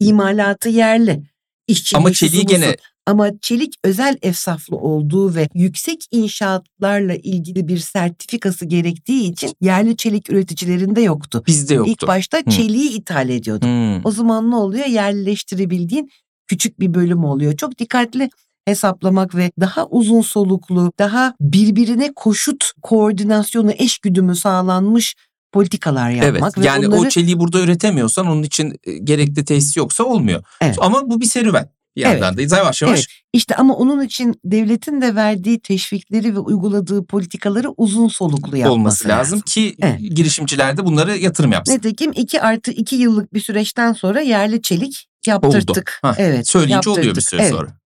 [0.00, 1.22] imalatı yerli.
[1.66, 2.76] İşçiliği, ama çeliği gene
[3.08, 10.30] Ama çelik özel efsaflı olduğu ve yüksek inşaatlarla ilgili bir sertifikası gerektiği için yerli çelik
[10.30, 11.42] üreticilerinde yoktu.
[11.46, 11.92] bizde yoktu.
[11.92, 13.68] İlk başta çeliği ithal ediyorduk.
[13.68, 14.06] Hmm.
[14.06, 14.86] O zaman ne oluyor?
[14.86, 16.10] Yerleştirebildiğin
[16.46, 17.56] küçük bir bölüm oluyor.
[17.56, 18.30] Çok dikkatli
[18.64, 25.16] hesaplamak ve daha uzun soluklu, daha birbirine koşut koordinasyonu, eşgüdümü sağlanmış
[25.52, 29.76] politikalar Evet yapmak ve yani bunları o çeliği burada üretemiyorsan onun için e, gerekli tesis
[29.76, 30.42] yoksa olmuyor.
[30.60, 30.76] Evet.
[30.80, 31.77] Ama bu bir serüven.
[31.98, 32.22] Bir Evet.
[32.22, 33.06] yandan da yavaş yavaş Evet.
[33.32, 39.08] İşte ama onun için devletin de verdiği teşvikleri ve uyguladığı politikaları uzun soluklu yapması olması
[39.08, 40.00] lazım ki Evet.
[40.00, 41.74] girişimciler de bunlara yatırım yapsın.
[41.74, 45.98] Nitekim 2 artı 2 yıllık bir süreçten sonra yerli çelik yaptırttık.
[46.02, 46.48] Hah, Evet.
[46.48, 47.28] Söyleyince oluyor bir yaptırdık.
[47.30, 47.50] süre Evet.
[47.52, 47.78] sonra.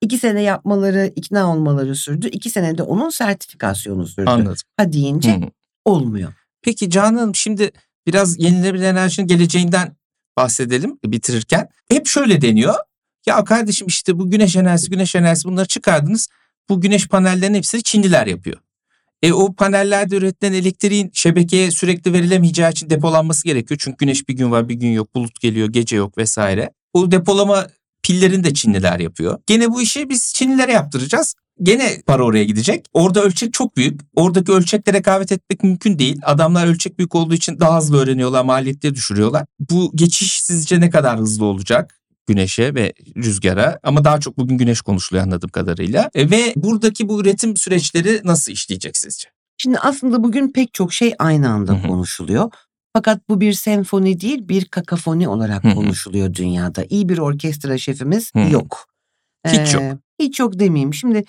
[0.00, 2.28] İki sene yapmaları, ikna olmaları sürdü.
[2.28, 4.30] İki senede onun sertifikasyonu sürdü.
[4.30, 4.56] Anladım.
[4.76, 5.40] Ha deyince Hı.
[5.84, 6.32] olmuyor.
[6.62, 7.70] Peki Canan Hanım şimdi
[8.06, 9.96] biraz yenilenebilir enerjinin geleceğinden
[10.36, 11.68] bahsedelim bitirirken.
[11.88, 12.74] Hep şöyle deniyor.
[13.26, 16.28] Ya kardeşim işte bu güneş enerjisi, güneş enerjisi bunları çıkardınız.
[16.68, 18.56] Bu güneş panellerinin hepsini Çinliler yapıyor.
[19.22, 23.80] E o panellerde üretilen elektriğin şebekeye sürekli verilemeyeceği için depolanması gerekiyor.
[23.84, 26.70] Çünkü güneş bir gün var bir gün yok, bulut geliyor, gece yok vesaire.
[26.92, 27.66] O depolama
[28.02, 29.38] pillerini de Çinliler yapıyor.
[29.46, 31.34] Gene bu işi biz Çinlilere yaptıracağız.
[31.62, 32.86] Gene para oraya gidecek.
[32.92, 34.00] Orada ölçek çok büyük.
[34.16, 36.20] Oradaki ölçekle rekabet etmek mümkün değil.
[36.22, 39.46] Adamlar ölçek büyük olduğu için daha hızlı öğreniyorlar, maliyetleri düşürüyorlar.
[39.70, 41.99] Bu geçiş sizce ne kadar hızlı olacak?
[42.30, 46.10] Güneşe ve rüzgara ama daha çok bugün güneş konuşuluyor anladığım kadarıyla.
[46.14, 49.28] E, ve buradaki bu üretim süreçleri nasıl işleyecek sizce?
[49.56, 51.88] Şimdi aslında bugün pek çok şey aynı anda Hı hı.
[51.88, 52.50] konuşuluyor.
[52.92, 55.74] Fakat bu bir senfoni değil bir kakafoni olarak Hı hı.
[55.74, 56.84] konuşuluyor dünyada.
[56.90, 58.52] İyi bir orkestra şefimiz Hı.
[58.52, 58.86] yok.
[59.48, 59.82] Hiç yok.
[60.20, 60.94] Hiç yok demeyeyim.
[60.94, 61.24] Şimdi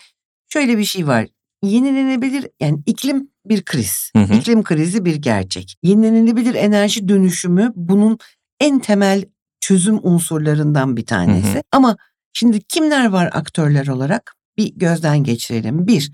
[0.54, 1.28] şöyle bir şey var.
[1.64, 4.12] Yenilenebilir yani iklim bir kriz.
[4.16, 4.34] Hı hı.
[4.34, 5.76] İklim krizi bir gerçek.
[5.84, 8.18] Yenilenebilir enerji dönüşümü bunun
[8.60, 9.26] en temel
[9.62, 11.54] çözüm unsurlarından bir tanesi.
[11.54, 11.63] Hı hı.
[11.71, 11.97] Ama
[12.34, 14.36] şimdi kimler var aktörler olarak?
[14.58, 15.88] Bir gözden geçirelim.
[15.88, 16.12] Bir,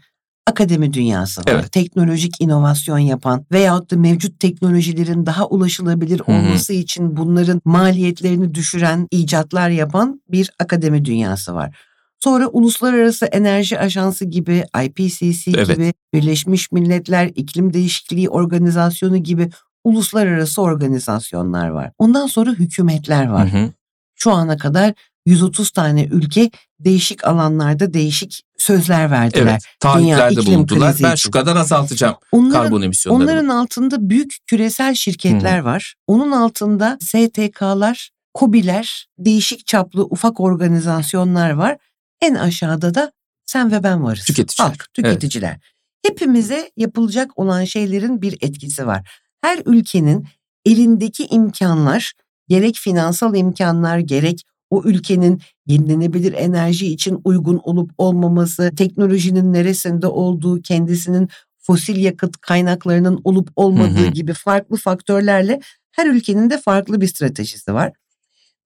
[0.48, 1.46] akademi dünyası var.
[1.48, 1.72] Evet.
[1.72, 6.36] Teknolojik inovasyon yapan veyahut da mevcut teknolojilerin daha ulaşılabilir Hı hı.
[6.36, 11.78] olması için bunların maliyetlerini düşüren icatlar yapan bir akademi dünyası var.
[12.20, 15.68] Sonra Uluslararası Enerji Ajansı gibi, IPCC Evet.
[15.68, 19.50] gibi, Birleşmiş Milletler İklim Değişikliği Organizasyonu gibi
[19.88, 21.92] uluslararası organizasyonlar var.
[21.98, 23.54] Ondan sonra hükümetler var.
[23.54, 23.72] Hı hı.
[24.16, 24.94] Şu ana kadar
[25.26, 29.52] 130 tane ülke değişik alanlarda değişik sözler verdiler.
[29.52, 29.62] Evet.
[29.80, 30.96] Taahhütlerde bulundular.
[31.04, 33.32] Ben şu kadar azaltacağım Onların karbon emisyonlarını.
[33.32, 35.96] Onların altında büyük küresel şirketler var.
[36.08, 41.78] Onun altında STK'lar, KOBİ'ler, değişik çaplı ufak organizasyonlar var.
[42.22, 43.12] En aşağıda da
[43.46, 44.26] sen ve ben varız.
[44.26, 44.68] Tüketiciler.
[44.68, 45.60] Halk, tüketiciler.
[46.06, 49.10] Hepimize yapılacak olan şeylerin bir etkisi var.
[49.42, 50.28] Her ülkenin
[50.66, 52.14] elindeki imkanlar,
[52.48, 60.62] gerek finansal imkanlar, gerek o ülkenin yenilenebilir enerji için uygun olup olmaması, teknolojinin neresinde olduğu,
[60.62, 64.12] kendisinin fosil yakıt kaynaklarının olup olmadığı Hı hı.
[64.12, 65.60] gibi farklı faktörlerle
[65.92, 67.92] her ülkenin de farklı bir stratejisi var.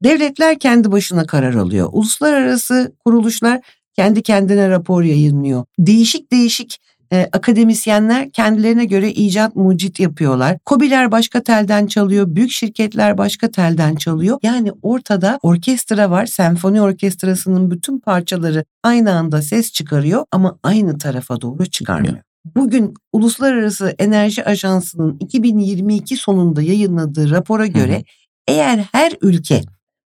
[0.03, 1.89] Devletler kendi başına karar alıyor.
[1.91, 3.61] Uluslararası kuruluşlar
[3.93, 5.65] kendi kendine rapor yayınlıyor.
[5.79, 6.77] Değişik değişik
[7.13, 10.57] e, akademisyenler kendilerine göre icat mucit yapıyorlar.
[10.65, 14.39] Kobiler başka telden çalıyor, büyük şirketler başka telden çalıyor.
[14.43, 21.41] Yani ortada orkestra var, senfoni orkestrasının bütün parçaları aynı anda ses çıkarıyor ama aynı tarafa
[21.41, 22.17] doğru çıkarmıyor.
[22.55, 28.03] Bugün Uluslararası Enerji Ajansı'nın 2022 sonunda yayınladığı rapora göre Hı
[28.47, 29.61] eğer her ülke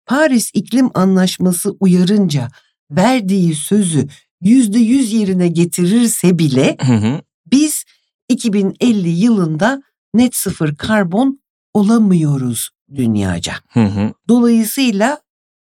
[0.06, 2.48] Paris İklim Anlaşması uyarınca
[2.90, 4.06] verdiği sözü
[4.40, 7.20] yüzde yüz yerine getirirse bile Hı hı.
[7.52, 7.84] biz
[8.28, 9.82] 2050 yılında
[10.14, 11.40] net sıfır karbon
[11.74, 13.52] olamıyoruz dünyaca.
[13.68, 14.12] Hı hı.
[14.28, 15.20] Dolayısıyla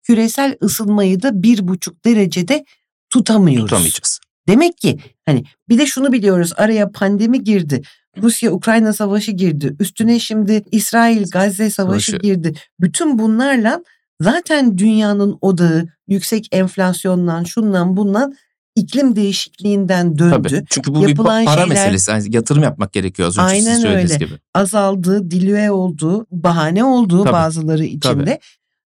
[0.03, 2.65] küresel ısınmayı da bir buçuk derecede
[3.11, 3.71] tutamıyoruz.
[3.71, 4.21] Tutamayacağız.
[4.49, 7.83] Demek ki hani bir de şunu biliyoruz araya pandemi girdi.
[8.23, 9.77] Rusya-Ukrayna savaşı girdi.
[9.81, 12.17] Üstüne şimdi İsrail-Gazze savaşı Savaşı.
[12.17, 12.55] girdi.
[12.81, 13.83] Bütün bunlarla
[14.21, 18.35] zaten dünyanın odağı yüksek enflasyondan şundan bundan
[18.75, 20.49] iklim değişikliğinden döndü.
[20.49, 20.65] Tabii.
[20.71, 22.11] Çünkü bu bir Yapılan para şeyler- meselesi.
[22.11, 24.25] Yani yatırım yapmak gerekiyor az önce Aynen söylediğiniz öyle.
[24.25, 24.39] gibi.
[24.55, 28.41] Azaldı, dilüe oldu, bahane oldu Tabii, bazıları içinde.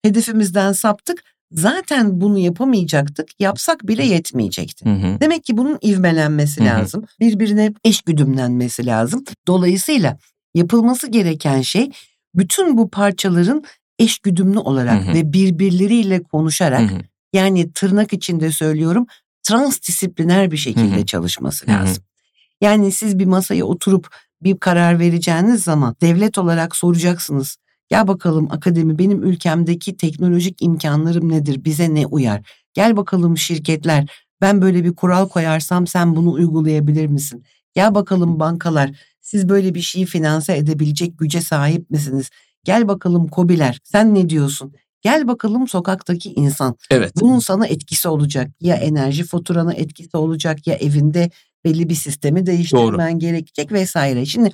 [0.05, 1.23] Hedefimizden saptık.
[1.51, 3.27] Zaten bunu yapamayacaktık.
[3.39, 4.85] Yapsak bile yetmeyecekti.
[4.85, 5.19] Hı hı.
[5.21, 6.67] Demek ki bunun ivmelenmesi Hı hı.
[6.67, 7.05] lazım.
[7.19, 9.23] Birbirine eş güdümlenmesi lazım.
[9.47, 10.17] Dolayısıyla
[10.55, 11.91] yapılması gereken şey
[12.35, 13.63] bütün bu parçaların
[13.99, 15.13] eş güdümlü olarak Hı hı.
[15.13, 16.99] ve birbirleriyle konuşarak Hı hı.
[17.33, 19.05] yani tırnak içinde söylüyorum
[19.47, 21.05] transdisipliner bir şekilde Hı hı.
[21.05, 22.03] çalışması lazım.
[22.61, 24.07] Yani siz bir masaya oturup
[24.43, 27.57] bir karar vereceğiniz zaman devlet olarak soracaksınız.
[27.89, 31.63] Gel bakalım akademi benim ülkemdeki teknolojik imkanlarım nedir?
[31.65, 32.41] Bize ne uyar?
[32.73, 34.09] Gel bakalım şirketler
[34.41, 37.43] ben böyle bir kural koyarsam sen bunu uygulayabilir misin?
[37.73, 42.29] Gel bakalım bankalar siz böyle bir şeyi finanse edebilecek güce sahip misiniz?
[42.63, 44.73] Gel bakalım kobiler sen ne diyorsun?
[45.01, 46.75] Gel bakalım sokaktaki insan.
[46.91, 47.11] Evet.
[47.21, 48.51] Bunun sana etkisi olacak.
[48.61, 51.29] Ya enerji faturana etkisi olacak ya evinde
[51.65, 54.25] belli bir sistemi değiştirmen gerekecek vesaire.
[54.25, 54.51] Şimdi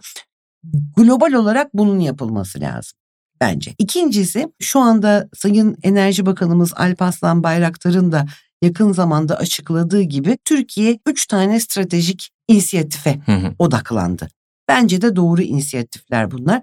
[0.96, 3.00] global olarak bunun yapılması lazım
[3.42, 3.76] bence.
[3.78, 8.26] İkincisi şu anda Sayın Enerji Bakanımız Alparslan Bayraktar'ın da
[8.62, 13.56] yakın zamanda açıkladığı gibi Türkiye 3 tane stratejik inisiyatife Hı hı.
[13.60, 14.28] odaklandı.
[14.68, 16.62] Bence de doğru inisiyatifler bunlar.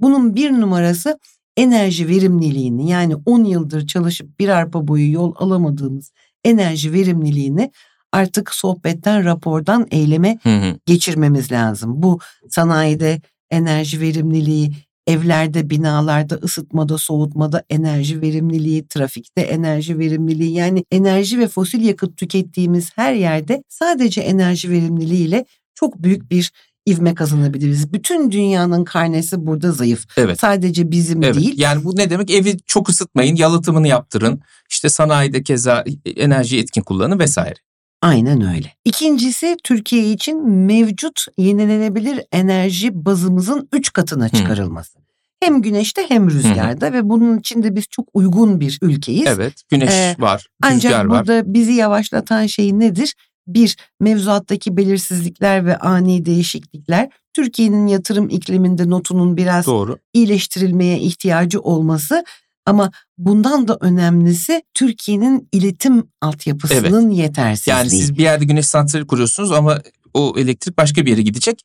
[0.00, 1.18] Bunun bir numarası
[1.56, 6.12] enerji verimliliğini yani 10 yıldır çalışıp bir arpa boyu yol alamadığımız
[6.44, 7.70] enerji verimliliğini
[8.12, 10.78] artık sohbetten, rapordan eyleme Hı hı.
[10.86, 12.02] geçirmemiz lazım.
[12.02, 12.18] Bu
[12.50, 14.72] sanayide enerji verimliliği,
[15.06, 22.90] evlerde, binalarda, ısıtmada, soğutmada enerji verimliliği, trafikte enerji verimliliği yani enerji ve fosil yakıt tükettiğimiz
[22.96, 26.52] her yerde sadece enerji verimliliğiyle çok büyük bir
[26.88, 27.92] ivme kazanabiliriz.
[27.92, 30.06] Bütün dünyanın karnesi burada zayıf.
[30.16, 30.40] Evet.
[30.40, 31.34] Sadece bizim Evet.
[31.36, 31.54] değil.
[31.56, 32.30] Yani bu ne demek?
[32.30, 34.40] Evi çok ısıtmayın, yalıtımını yaptırın.
[34.70, 35.84] İşte sanayide keza
[36.16, 37.54] enerji etkin kullanın vesaire.
[38.02, 38.72] Aynen öyle.
[38.84, 44.98] İkincisi Türkiye için mevcut yenilenebilir enerji bazımızın 3 katına çıkarılması.
[45.40, 49.26] Hem güneşte hem rüzgarda ve bunun için de biz çok uygun bir ülkeyiz.
[49.28, 49.52] Evet.
[49.70, 51.20] Güneş Ee, var, Ancak rüzgar var.
[51.26, 53.14] burada bizi yavaşlatan şey nedir?
[53.46, 57.08] Bir, mevzuattaki belirsizlikler ve ani değişiklikler.
[57.34, 59.98] Türkiye'nin yatırım ikliminde notunun biraz Doğru.
[60.14, 62.24] iyileştirilmeye ihtiyacı olması
[62.66, 67.76] ama bundan da önemlisi Türkiye'nin iletim altyapısının yetersizliği.
[67.76, 69.82] Yani siz bir yerde güneş santrali kuruyorsunuz ama
[70.14, 71.62] o elektrik başka bir yere gidecek.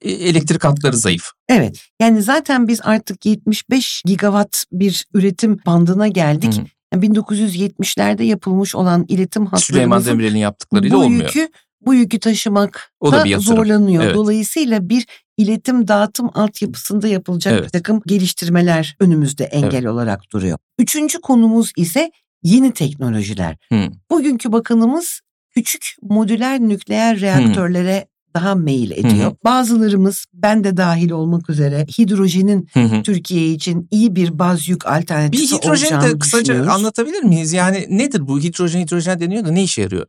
[0.00, 1.30] E, Elektrik hatları zayıf.
[1.48, 6.58] Evet yani zaten biz artık 75 gigawatt bir üretim bandına geldik.
[6.58, 6.64] Hı.
[6.94, 11.24] Yani 1970'lerde yapılmış olan iletim Süleyman hatlarımızın Demirel'in yaptıklarıyla bu olmuyor.
[11.24, 11.48] yükü
[11.80, 13.56] bu yükü taşımak O da bir yatırım.
[13.56, 14.04] zorlanıyor.
[14.04, 14.14] Evet.
[14.14, 17.64] Dolayısıyla bir iletim dağıtım altyapısında yapılacak Evet.
[17.64, 20.58] bir takım geliştirmeler önümüzde engel olarak duruyor.
[20.78, 22.10] Üçüncü konumuz ise
[22.42, 23.56] yeni teknolojiler.
[23.72, 23.88] Hı.
[24.10, 25.20] Bugünkü bakanımız
[25.54, 29.30] küçük modüler nükleer reaktörlere daha meyil ediyor.
[29.30, 33.02] Hı Bazılarımız ben de dahil olmak üzere hidrojenin Hı hı.
[33.02, 37.52] Türkiye için iyi bir baz yük Bir alternatifi hidrojeni olacağını de kısaca anlatabilir miyiz?
[37.52, 40.06] Yani nedir bu hidrojen hidrojen deniyor da ne işe yarıyor?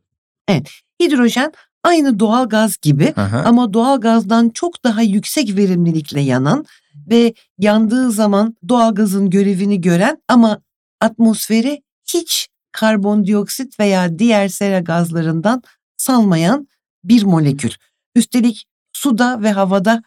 [1.02, 1.52] Hidrojen
[1.84, 3.42] aynı doğal gaz gibi Aha.
[3.46, 6.64] ama doğal gazdan çok daha yüksek verimlilikle yanan
[7.10, 10.62] ve yandığı zaman doğal gazın görevini gören ama
[11.00, 11.82] atmosferi
[12.14, 15.62] hiç karbondioksit veya diğer sera gazlarından
[15.96, 16.68] salmayan
[17.04, 17.70] bir molekül.
[18.14, 20.02] Üstelik suda ve havada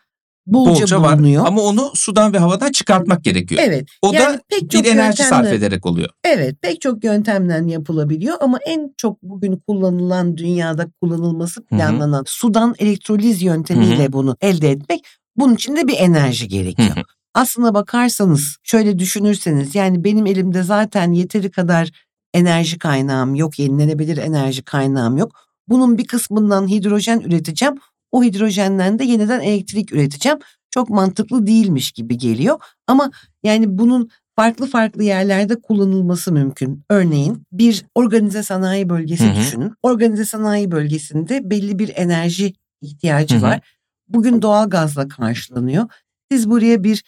[0.46, 1.46] bolca, bolca var bulunuyor.
[1.48, 3.62] ama onu sudan ve havadan çıkartmak gerekiyor.
[3.66, 3.88] Evet.
[4.02, 6.10] O yani da pek çok bir enerji yöntemle- sarf ederek oluyor.
[6.24, 13.42] Evet pek çok yöntemden yapılabiliyor ama en çok bugün kullanılan dünyada kullanılması planlanan sudan elektroliz
[13.42, 16.96] yöntemiyle bunu elde etmek bunun için de bir enerji gerekiyor.
[16.96, 17.04] Hı hı.
[17.34, 21.92] Aslına bakarsanız şöyle düşünürseniz yani benim elimde zaten yeteri kadar
[22.34, 25.32] enerji kaynağım yok, yenilenebilir enerji kaynağım yok.
[25.68, 27.76] Bunun bir kısmından hidrojen üreteceğim.
[28.14, 30.40] O hidrojenden de yeniden elektrik üreteceğim.
[30.72, 32.60] Çok mantıklı değilmiş gibi geliyor.
[32.88, 33.12] Ama
[33.44, 36.84] yani bunun farklı farklı yerlerde kullanılması mümkün.
[36.90, 39.36] Örneğin bir organize sanayi bölgesi Hı hı.
[39.36, 39.74] düşünün.
[39.84, 43.42] Organize sanayi bölgesinde belli bir enerji ihtiyacı Hı hı.
[43.42, 43.60] var.
[44.08, 45.86] Bugün doğal gazla karşılanıyor.
[46.32, 47.04] Siz buraya bir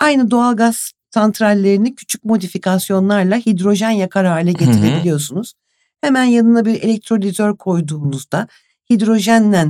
[0.00, 5.54] aynı doğal gaz santrallerini küçük modifikasyonlarla hidrojen yakar hale getirebiliyorsunuz.
[6.00, 8.48] Hemen yanına bir elektrolizör koyduğunuzda
[8.90, 9.66] hidrojenle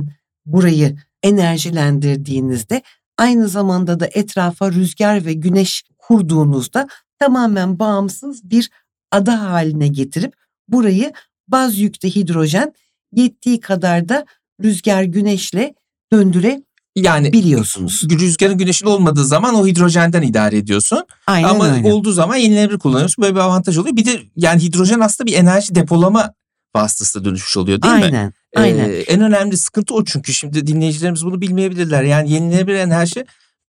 [0.47, 2.81] burayı enerjilendirdiğinizde
[3.17, 6.87] aynı zamanda da etrafa rüzgar ve güneş kurduğunuzda
[7.19, 8.69] tamamen bağımsız bir
[9.11, 10.33] ada haline getirip
[10.67, 11.13] burayı
[11.47, 12.73] baz yüklü hidrojen
[13.13, 14.25] yettiği kadar da
[14.63, 15.75] rüzgar güneşle
[16.13, 18.03] döndürebiliyorsunuz.
[18.03, 21.03] Yani rüzgarın güneşin olmadığı zaman o hidrojenden idare ediyorsun.
[21.27, 21.93] Aynen Ama öyle.
[21.93, 23.21] olduğu zaman yenilenebilir kullanıyorsun.
[23.21, 23.95] Böyle bir avantaj oluyor.
[23.95, 26.33] Bir de yani hidrojen aslında bir enerji depolama
[26.75, 28.03] vasıtasına dönüşmüş oluyor değil mi?
[28.03, 28.33] aynen.
[28.55, 29.03] Ee, Aynen.
[29.07, 32.03] en önemli sıkıntı o çünkü şimdi dinleyicilerimiz bunu bilmeyebilirler.
[32.03, 33.25] Yani yenilenebilir enerji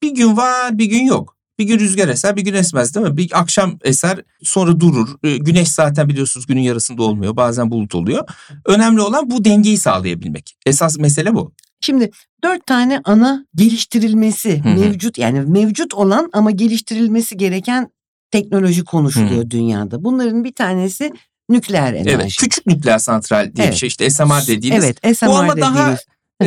[0.03, 1.37] bir gün var bir gün yok.
[1.59, 3.17] Bir gün rüzgar eser bir gün esmez değil mi?
[3.17, 5.09] Bir akşam eser sonra durur.
[5.23, 7.37] Ee, Güneş zaten biliyorsunuz günün yarısında olmuyor.
[7.37, 8.29] Bazen bulut oluyor.
[8.67, 10.57] Önemli olan bu dengeyi sağlayabilmek.
[10.67, 11.53] Esas mesele bu.
[11.81, 12.11] Şimdi
[12.45, 14.81] dört tane ana geliştirilmesi Hı hı.
[14.81, 17.91] mevcut yani mevcut olan ama geliştirilmesi gereken
[18.31, 20.05] teknoloji konuşuluyor dünyada.
[20.05, 21.13] Bunların bir tanesi
[21.48, 22.11] nükleer enerji.
[22.11, 22.37] Evet.
[22.38, 23.74] Küçük nükleer santral diye bir Evet.
[23.74, 24.85] şey işte SMR dediğimiz.
[24.85, 26.00] Evet, SMR Bu ama daha dediğimiz.
[26.40, 26.46] e,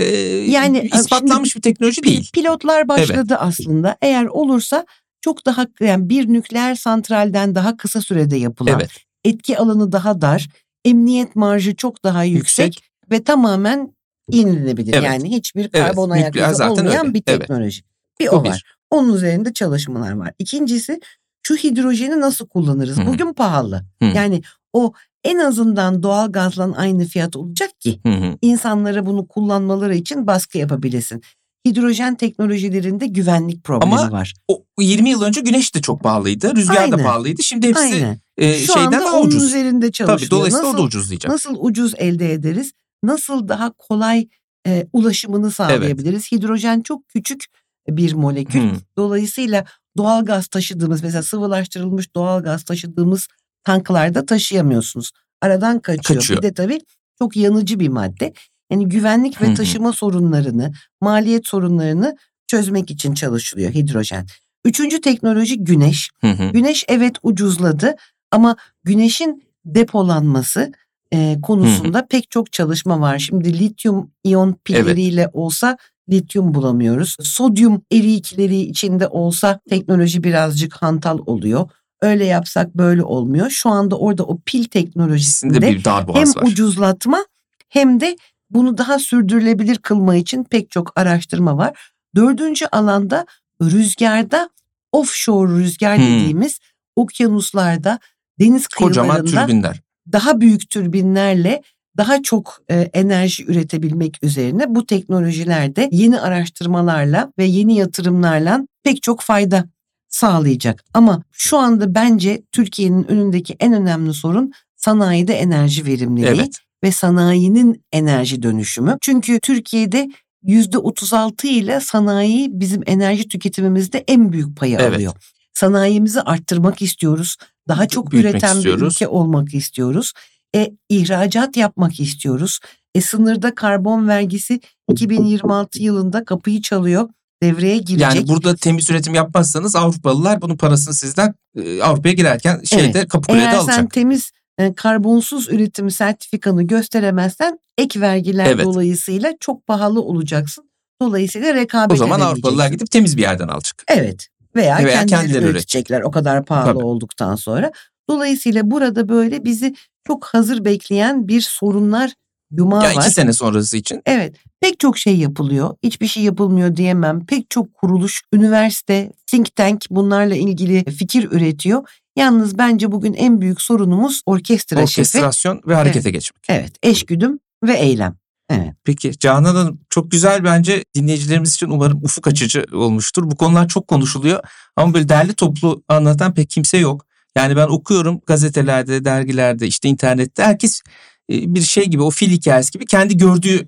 [0.52, 2.30] Yani, yani ispatlanmış bir teknoloji değil.
[2.34, 3.98] Pilotlar başladı aslında.
[4.02, 4.86] Eğer olursa
[5.22, 8.90] çok daha yani bir nükleer santralden daha kısa sürede yapılan, Evet.
[9.26, 10.48] etki alanı daha dar,
[10.86, 12.84] emniyet marjı çok daha yüksek, Yüksek.
[13.12, 13.96] ve tamamen
[14.32, 14.94] yenilenebilir.
[14.94, 15.04] Evet.
[15.04, 17.14] Yani hiçbir karbon ayak nükleer izi olmayan öyle.
[17.14, 17.40] bir Evet.
[17.42, 17.82] teknoloji.
[18.20, 18.50] Bir Bu o bir.
[18.50, 18.64] var.
[18.92, 20.32] Onun üzerinde çalışmalar var.
[20.40, 21.00] İkincisi
[21.44, 22.98] şu hidrojeni nasıl kullanırız?
[22.98, 23.06] Hı.
[23.06, 23.86] Bugün pahalı.
[24.02, 24.06] Hı.
[24.06, 24.42] Yani
[24.78, 28.38] o en azından doğal gazla aynı fiyat olacak ki Hı hı.
[28.42, 31.22] insanlara bunu kullanmaları için baskı yapabilesin.
[31.68, 34.34] Hidrojen teknolojilerinde güvenlik problemi Ama var.
[34.48, 36.56] O 20 yıl önce güneş de çok pahalıydı.
[36.56, 37.04] Rüzgar da Aynen.
[37.04, 37.44] pahalıydı.
[37.44, 38.20] Şimdi hepsi Aynen.
[38.38, 39.44] e, Şu şeyden anda daha onun ucuz.
[39.44, 40.20] üzerinde çalışılıyor.
[40.20, 41.32] Tabii dolayısıyla o da Nasıl- ucuzlayacak.
[41.32, 42.72] Nasıl ucuz elde ederiz?
[43.04, 44.28] Nasıl daha kolay
[44.68, 46.32] e, ulaşımını sağlayabiliriz?
[46.32, 47.46] Hidrojen çok küçük
[47.90, 48.60] bir molekül.
[48.62, 48.76] Hı.
[48.98, 49.66] Dolayısıyla
[49.98, 53.28] doğal gaz taşıdığımız mesela sıvılaştırılmış doğal gaz taşıdığımız
[53.68, 55.12] tanklarda taşıyamıyorsunuz.
[55.42, 56.20] Aradan kaçıyor.
[56.20, 56.42] Kaçıyor.
[56.42, 56.80] Bir de tabii
[57.20, 58.34] çok yanıcı bir madde.
[58.72, 64.26] Yani güvenlik ve taşıma sorunlarını, maliyet sorunlarını çözmek için çalışılıyor hidrojen.
[64.66, 66.10] Üçüncü teknoloji güneş.
[66.54, 67.96] Güneş evet ucuzladı
[68.32, 70.72] ama güneşin depolanması
[71.14, 73.20] e, konusunda pek çok çalışma var.
[73.20, 75.78] Şimdi lityum iyon pilleriyle olsa
[76.10, 77.16] lityum bulamıyoruz.
[77.22, 81.70] Sodyum erikleri içinde olsa teknoloji birazcık hantal oluyor.
[82.02, 83.50] Öyle yapsak böyle olmuyor.
[83.50, 85.84] Şu anda orada o pil teknolojisinde bir
[86.14, 86.44] hem var.
[86.44, 87.26] ucuzlatma
[87.70, 88.18] hem de
[88.50, 91.92] bunu daha sürdürülebilir kılma için pek çok araştırma var.
[92.16, 93.26] Dördüncü alanda
[93.62, 94.50] rüzgarda
[94.92, 96.06] offshore rüzgar Hmm.
[96.06, 96.60] dediğimiz
[96.96, 98.00] okyanuslarda
[98.40, 99.82] deniz Kocaman kıyılarında türbinler.
[100.12, 101.62] daha büyük türbinlerle
[101.98, 109.22] daha çok e, enerji üretebilmek üzerine bu teknolojilerde yeni araştırmalarla ve yeni yatırımlarla pek çok
[109.22, 109.66] fayda
[110.10, 110.84] sağlayacak.
[110.94, 116.56] Ama şu anda bence Türkiye'nin önündeki en önemli sorun sanayide enerji verimliliği Evet.
[116.84, 118.98] ve sanayinin enerji dönüşümü.
[119.02, 120.10] Çünkü Türkiye'de
[120.44, 124.96] %36 ile sanayi bizim enerji tüketimimizde en büyük payı Evet.
[124.96, 125.14] alıyor.
[125.54, 127.36] Sanayimizi arttırmak istiyoruz.
[127.68, 128.94] Daha çok Büyütmek üreten bir istiyoruz.
[128.96, 130.14] ülke olmak istiyoruz.
[130.56, 132.60] E, ihracat yapmak istiyoruz.
[132.96, 134.60] E, sınırda karbon vergisi
[134.92, 137.10] 2026 yılında kapıyı çalıyor.
[137.44, 138.00] Devreye girecek.
[138.16, 143.52] Yani burada temiz üretim yapmazsanız Avrupalılar bunun parasını sizden e, Avrupa'ya girerken şeyde Kapıkule'de Eğer
[143.52, 143.92] sen alacak.
[143.94, 148.66] temiz e, karbonsuz üretim sertifikanı gösteremezsen ek vergiler Evet.
[148.66, 150.70] dolayısıyla çok pahalı olacaksın.
[151.02, 153.84] Dolayısıyla rekabet O zaman Avrupalılar gidip temiz bir yerden alacak.
[153.88, 154.28] Evet.
[154.56, 156.84] Veya, Veya kendileri, kendileri üretecekler o kadar pahalı Tabii.
[156.86, 157.72] olduktan sonra.
[158.10, 159.76] Dolayısıyla burada böyle bizi
[160.08, 162.12] çok hazır bekleyen bir sorunlar
[162.52, 163.02] yumağı Ya var.
[163.02, 164.02] iki sene sonrası için.
[164.06, 165.76] Evet pek çok şey yapılıyor.
[165.84, 167.26] Hiçbir şey yapılmıyor diyemem.
[167.26, 171.90] Pek çok kuruluş, üniversite, think tank bunlarla ilgili fikir üretiyor.
[172.16, 175.02] Yalnız bence bugün en büyük sorunumuz orkestra şefi.
[175.02, 176.46] Orkestrasyon ve harekete geçmek.
[176.50, 178.16] Evet eşgüdüm ve eylem.
[178.50, 178.74] Evet.
[178.84, 183.32] Peki Canan Hanım çok güzel bence dinleyicilerimiz için umarım ufuk açıcı olmuştur.
[183.32, 184.40] Bu konular çok konuşuluyor
[184.76, 187.06] ama böyle derli toplu anlatan pek kimse yok.
[187.36, 190.82] Yani ben okuyorum gazetelerde, dergilerde, işte internette herkes
[191.30, 193.68] bir şey gibi o fil hikayesi gibi kendi gördüğü,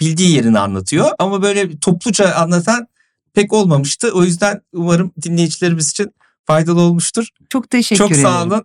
[0.00, 1.10] bildiği yerini anlatıyor.
[1.18, 2.88] Ama böyle topluca anlatan
[3.34, 4.10] pek olmamıştı.
[4.12, 7.28] O yüzden umarım dinleyicilerimiz için faydalı olmuştur.
[7.48, 8.22] Çok teşekkür çok ederim.
[8.22, 8.64] sağ olun.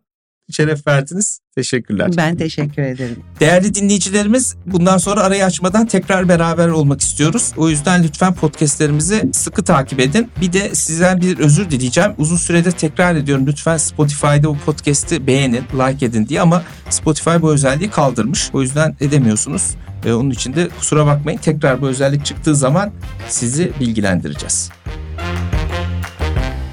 [0.51, 1.39] Şeref verdiniz.
[1.55, 2.11] Teşekkürler.
[2.17, 3.23] Ben teşekkür ederim.
[3.39, 7.51] Değerli dinleyicilerimiz bundan sonra arayı açmadan tekrar beraber olmak istiyoruz.
[7.57, 10.29] O yüzden lütfen podcastlerimizi sıkı takip edin.
[10.41, 12.11] Bir de sizden bir özür dileyeceğim.
[12.17, 17.53] Uzun süredir tekrar ediyorum lütfen Spotify'da bu podcast'i beğenin, like edin diye ama Spotify bu
[17.53, 18.49] özelliği kaldırmış.
[18.53, 19.75] O yüzden edemiyorsunuz.
[20.05, 21.37] Ve onun için de kusura bakmayın.
[21.37, 22.91] Tekrar bu özellik çıktığı zaman
[23.29, 24.69] sizi bilgilendireceğiz.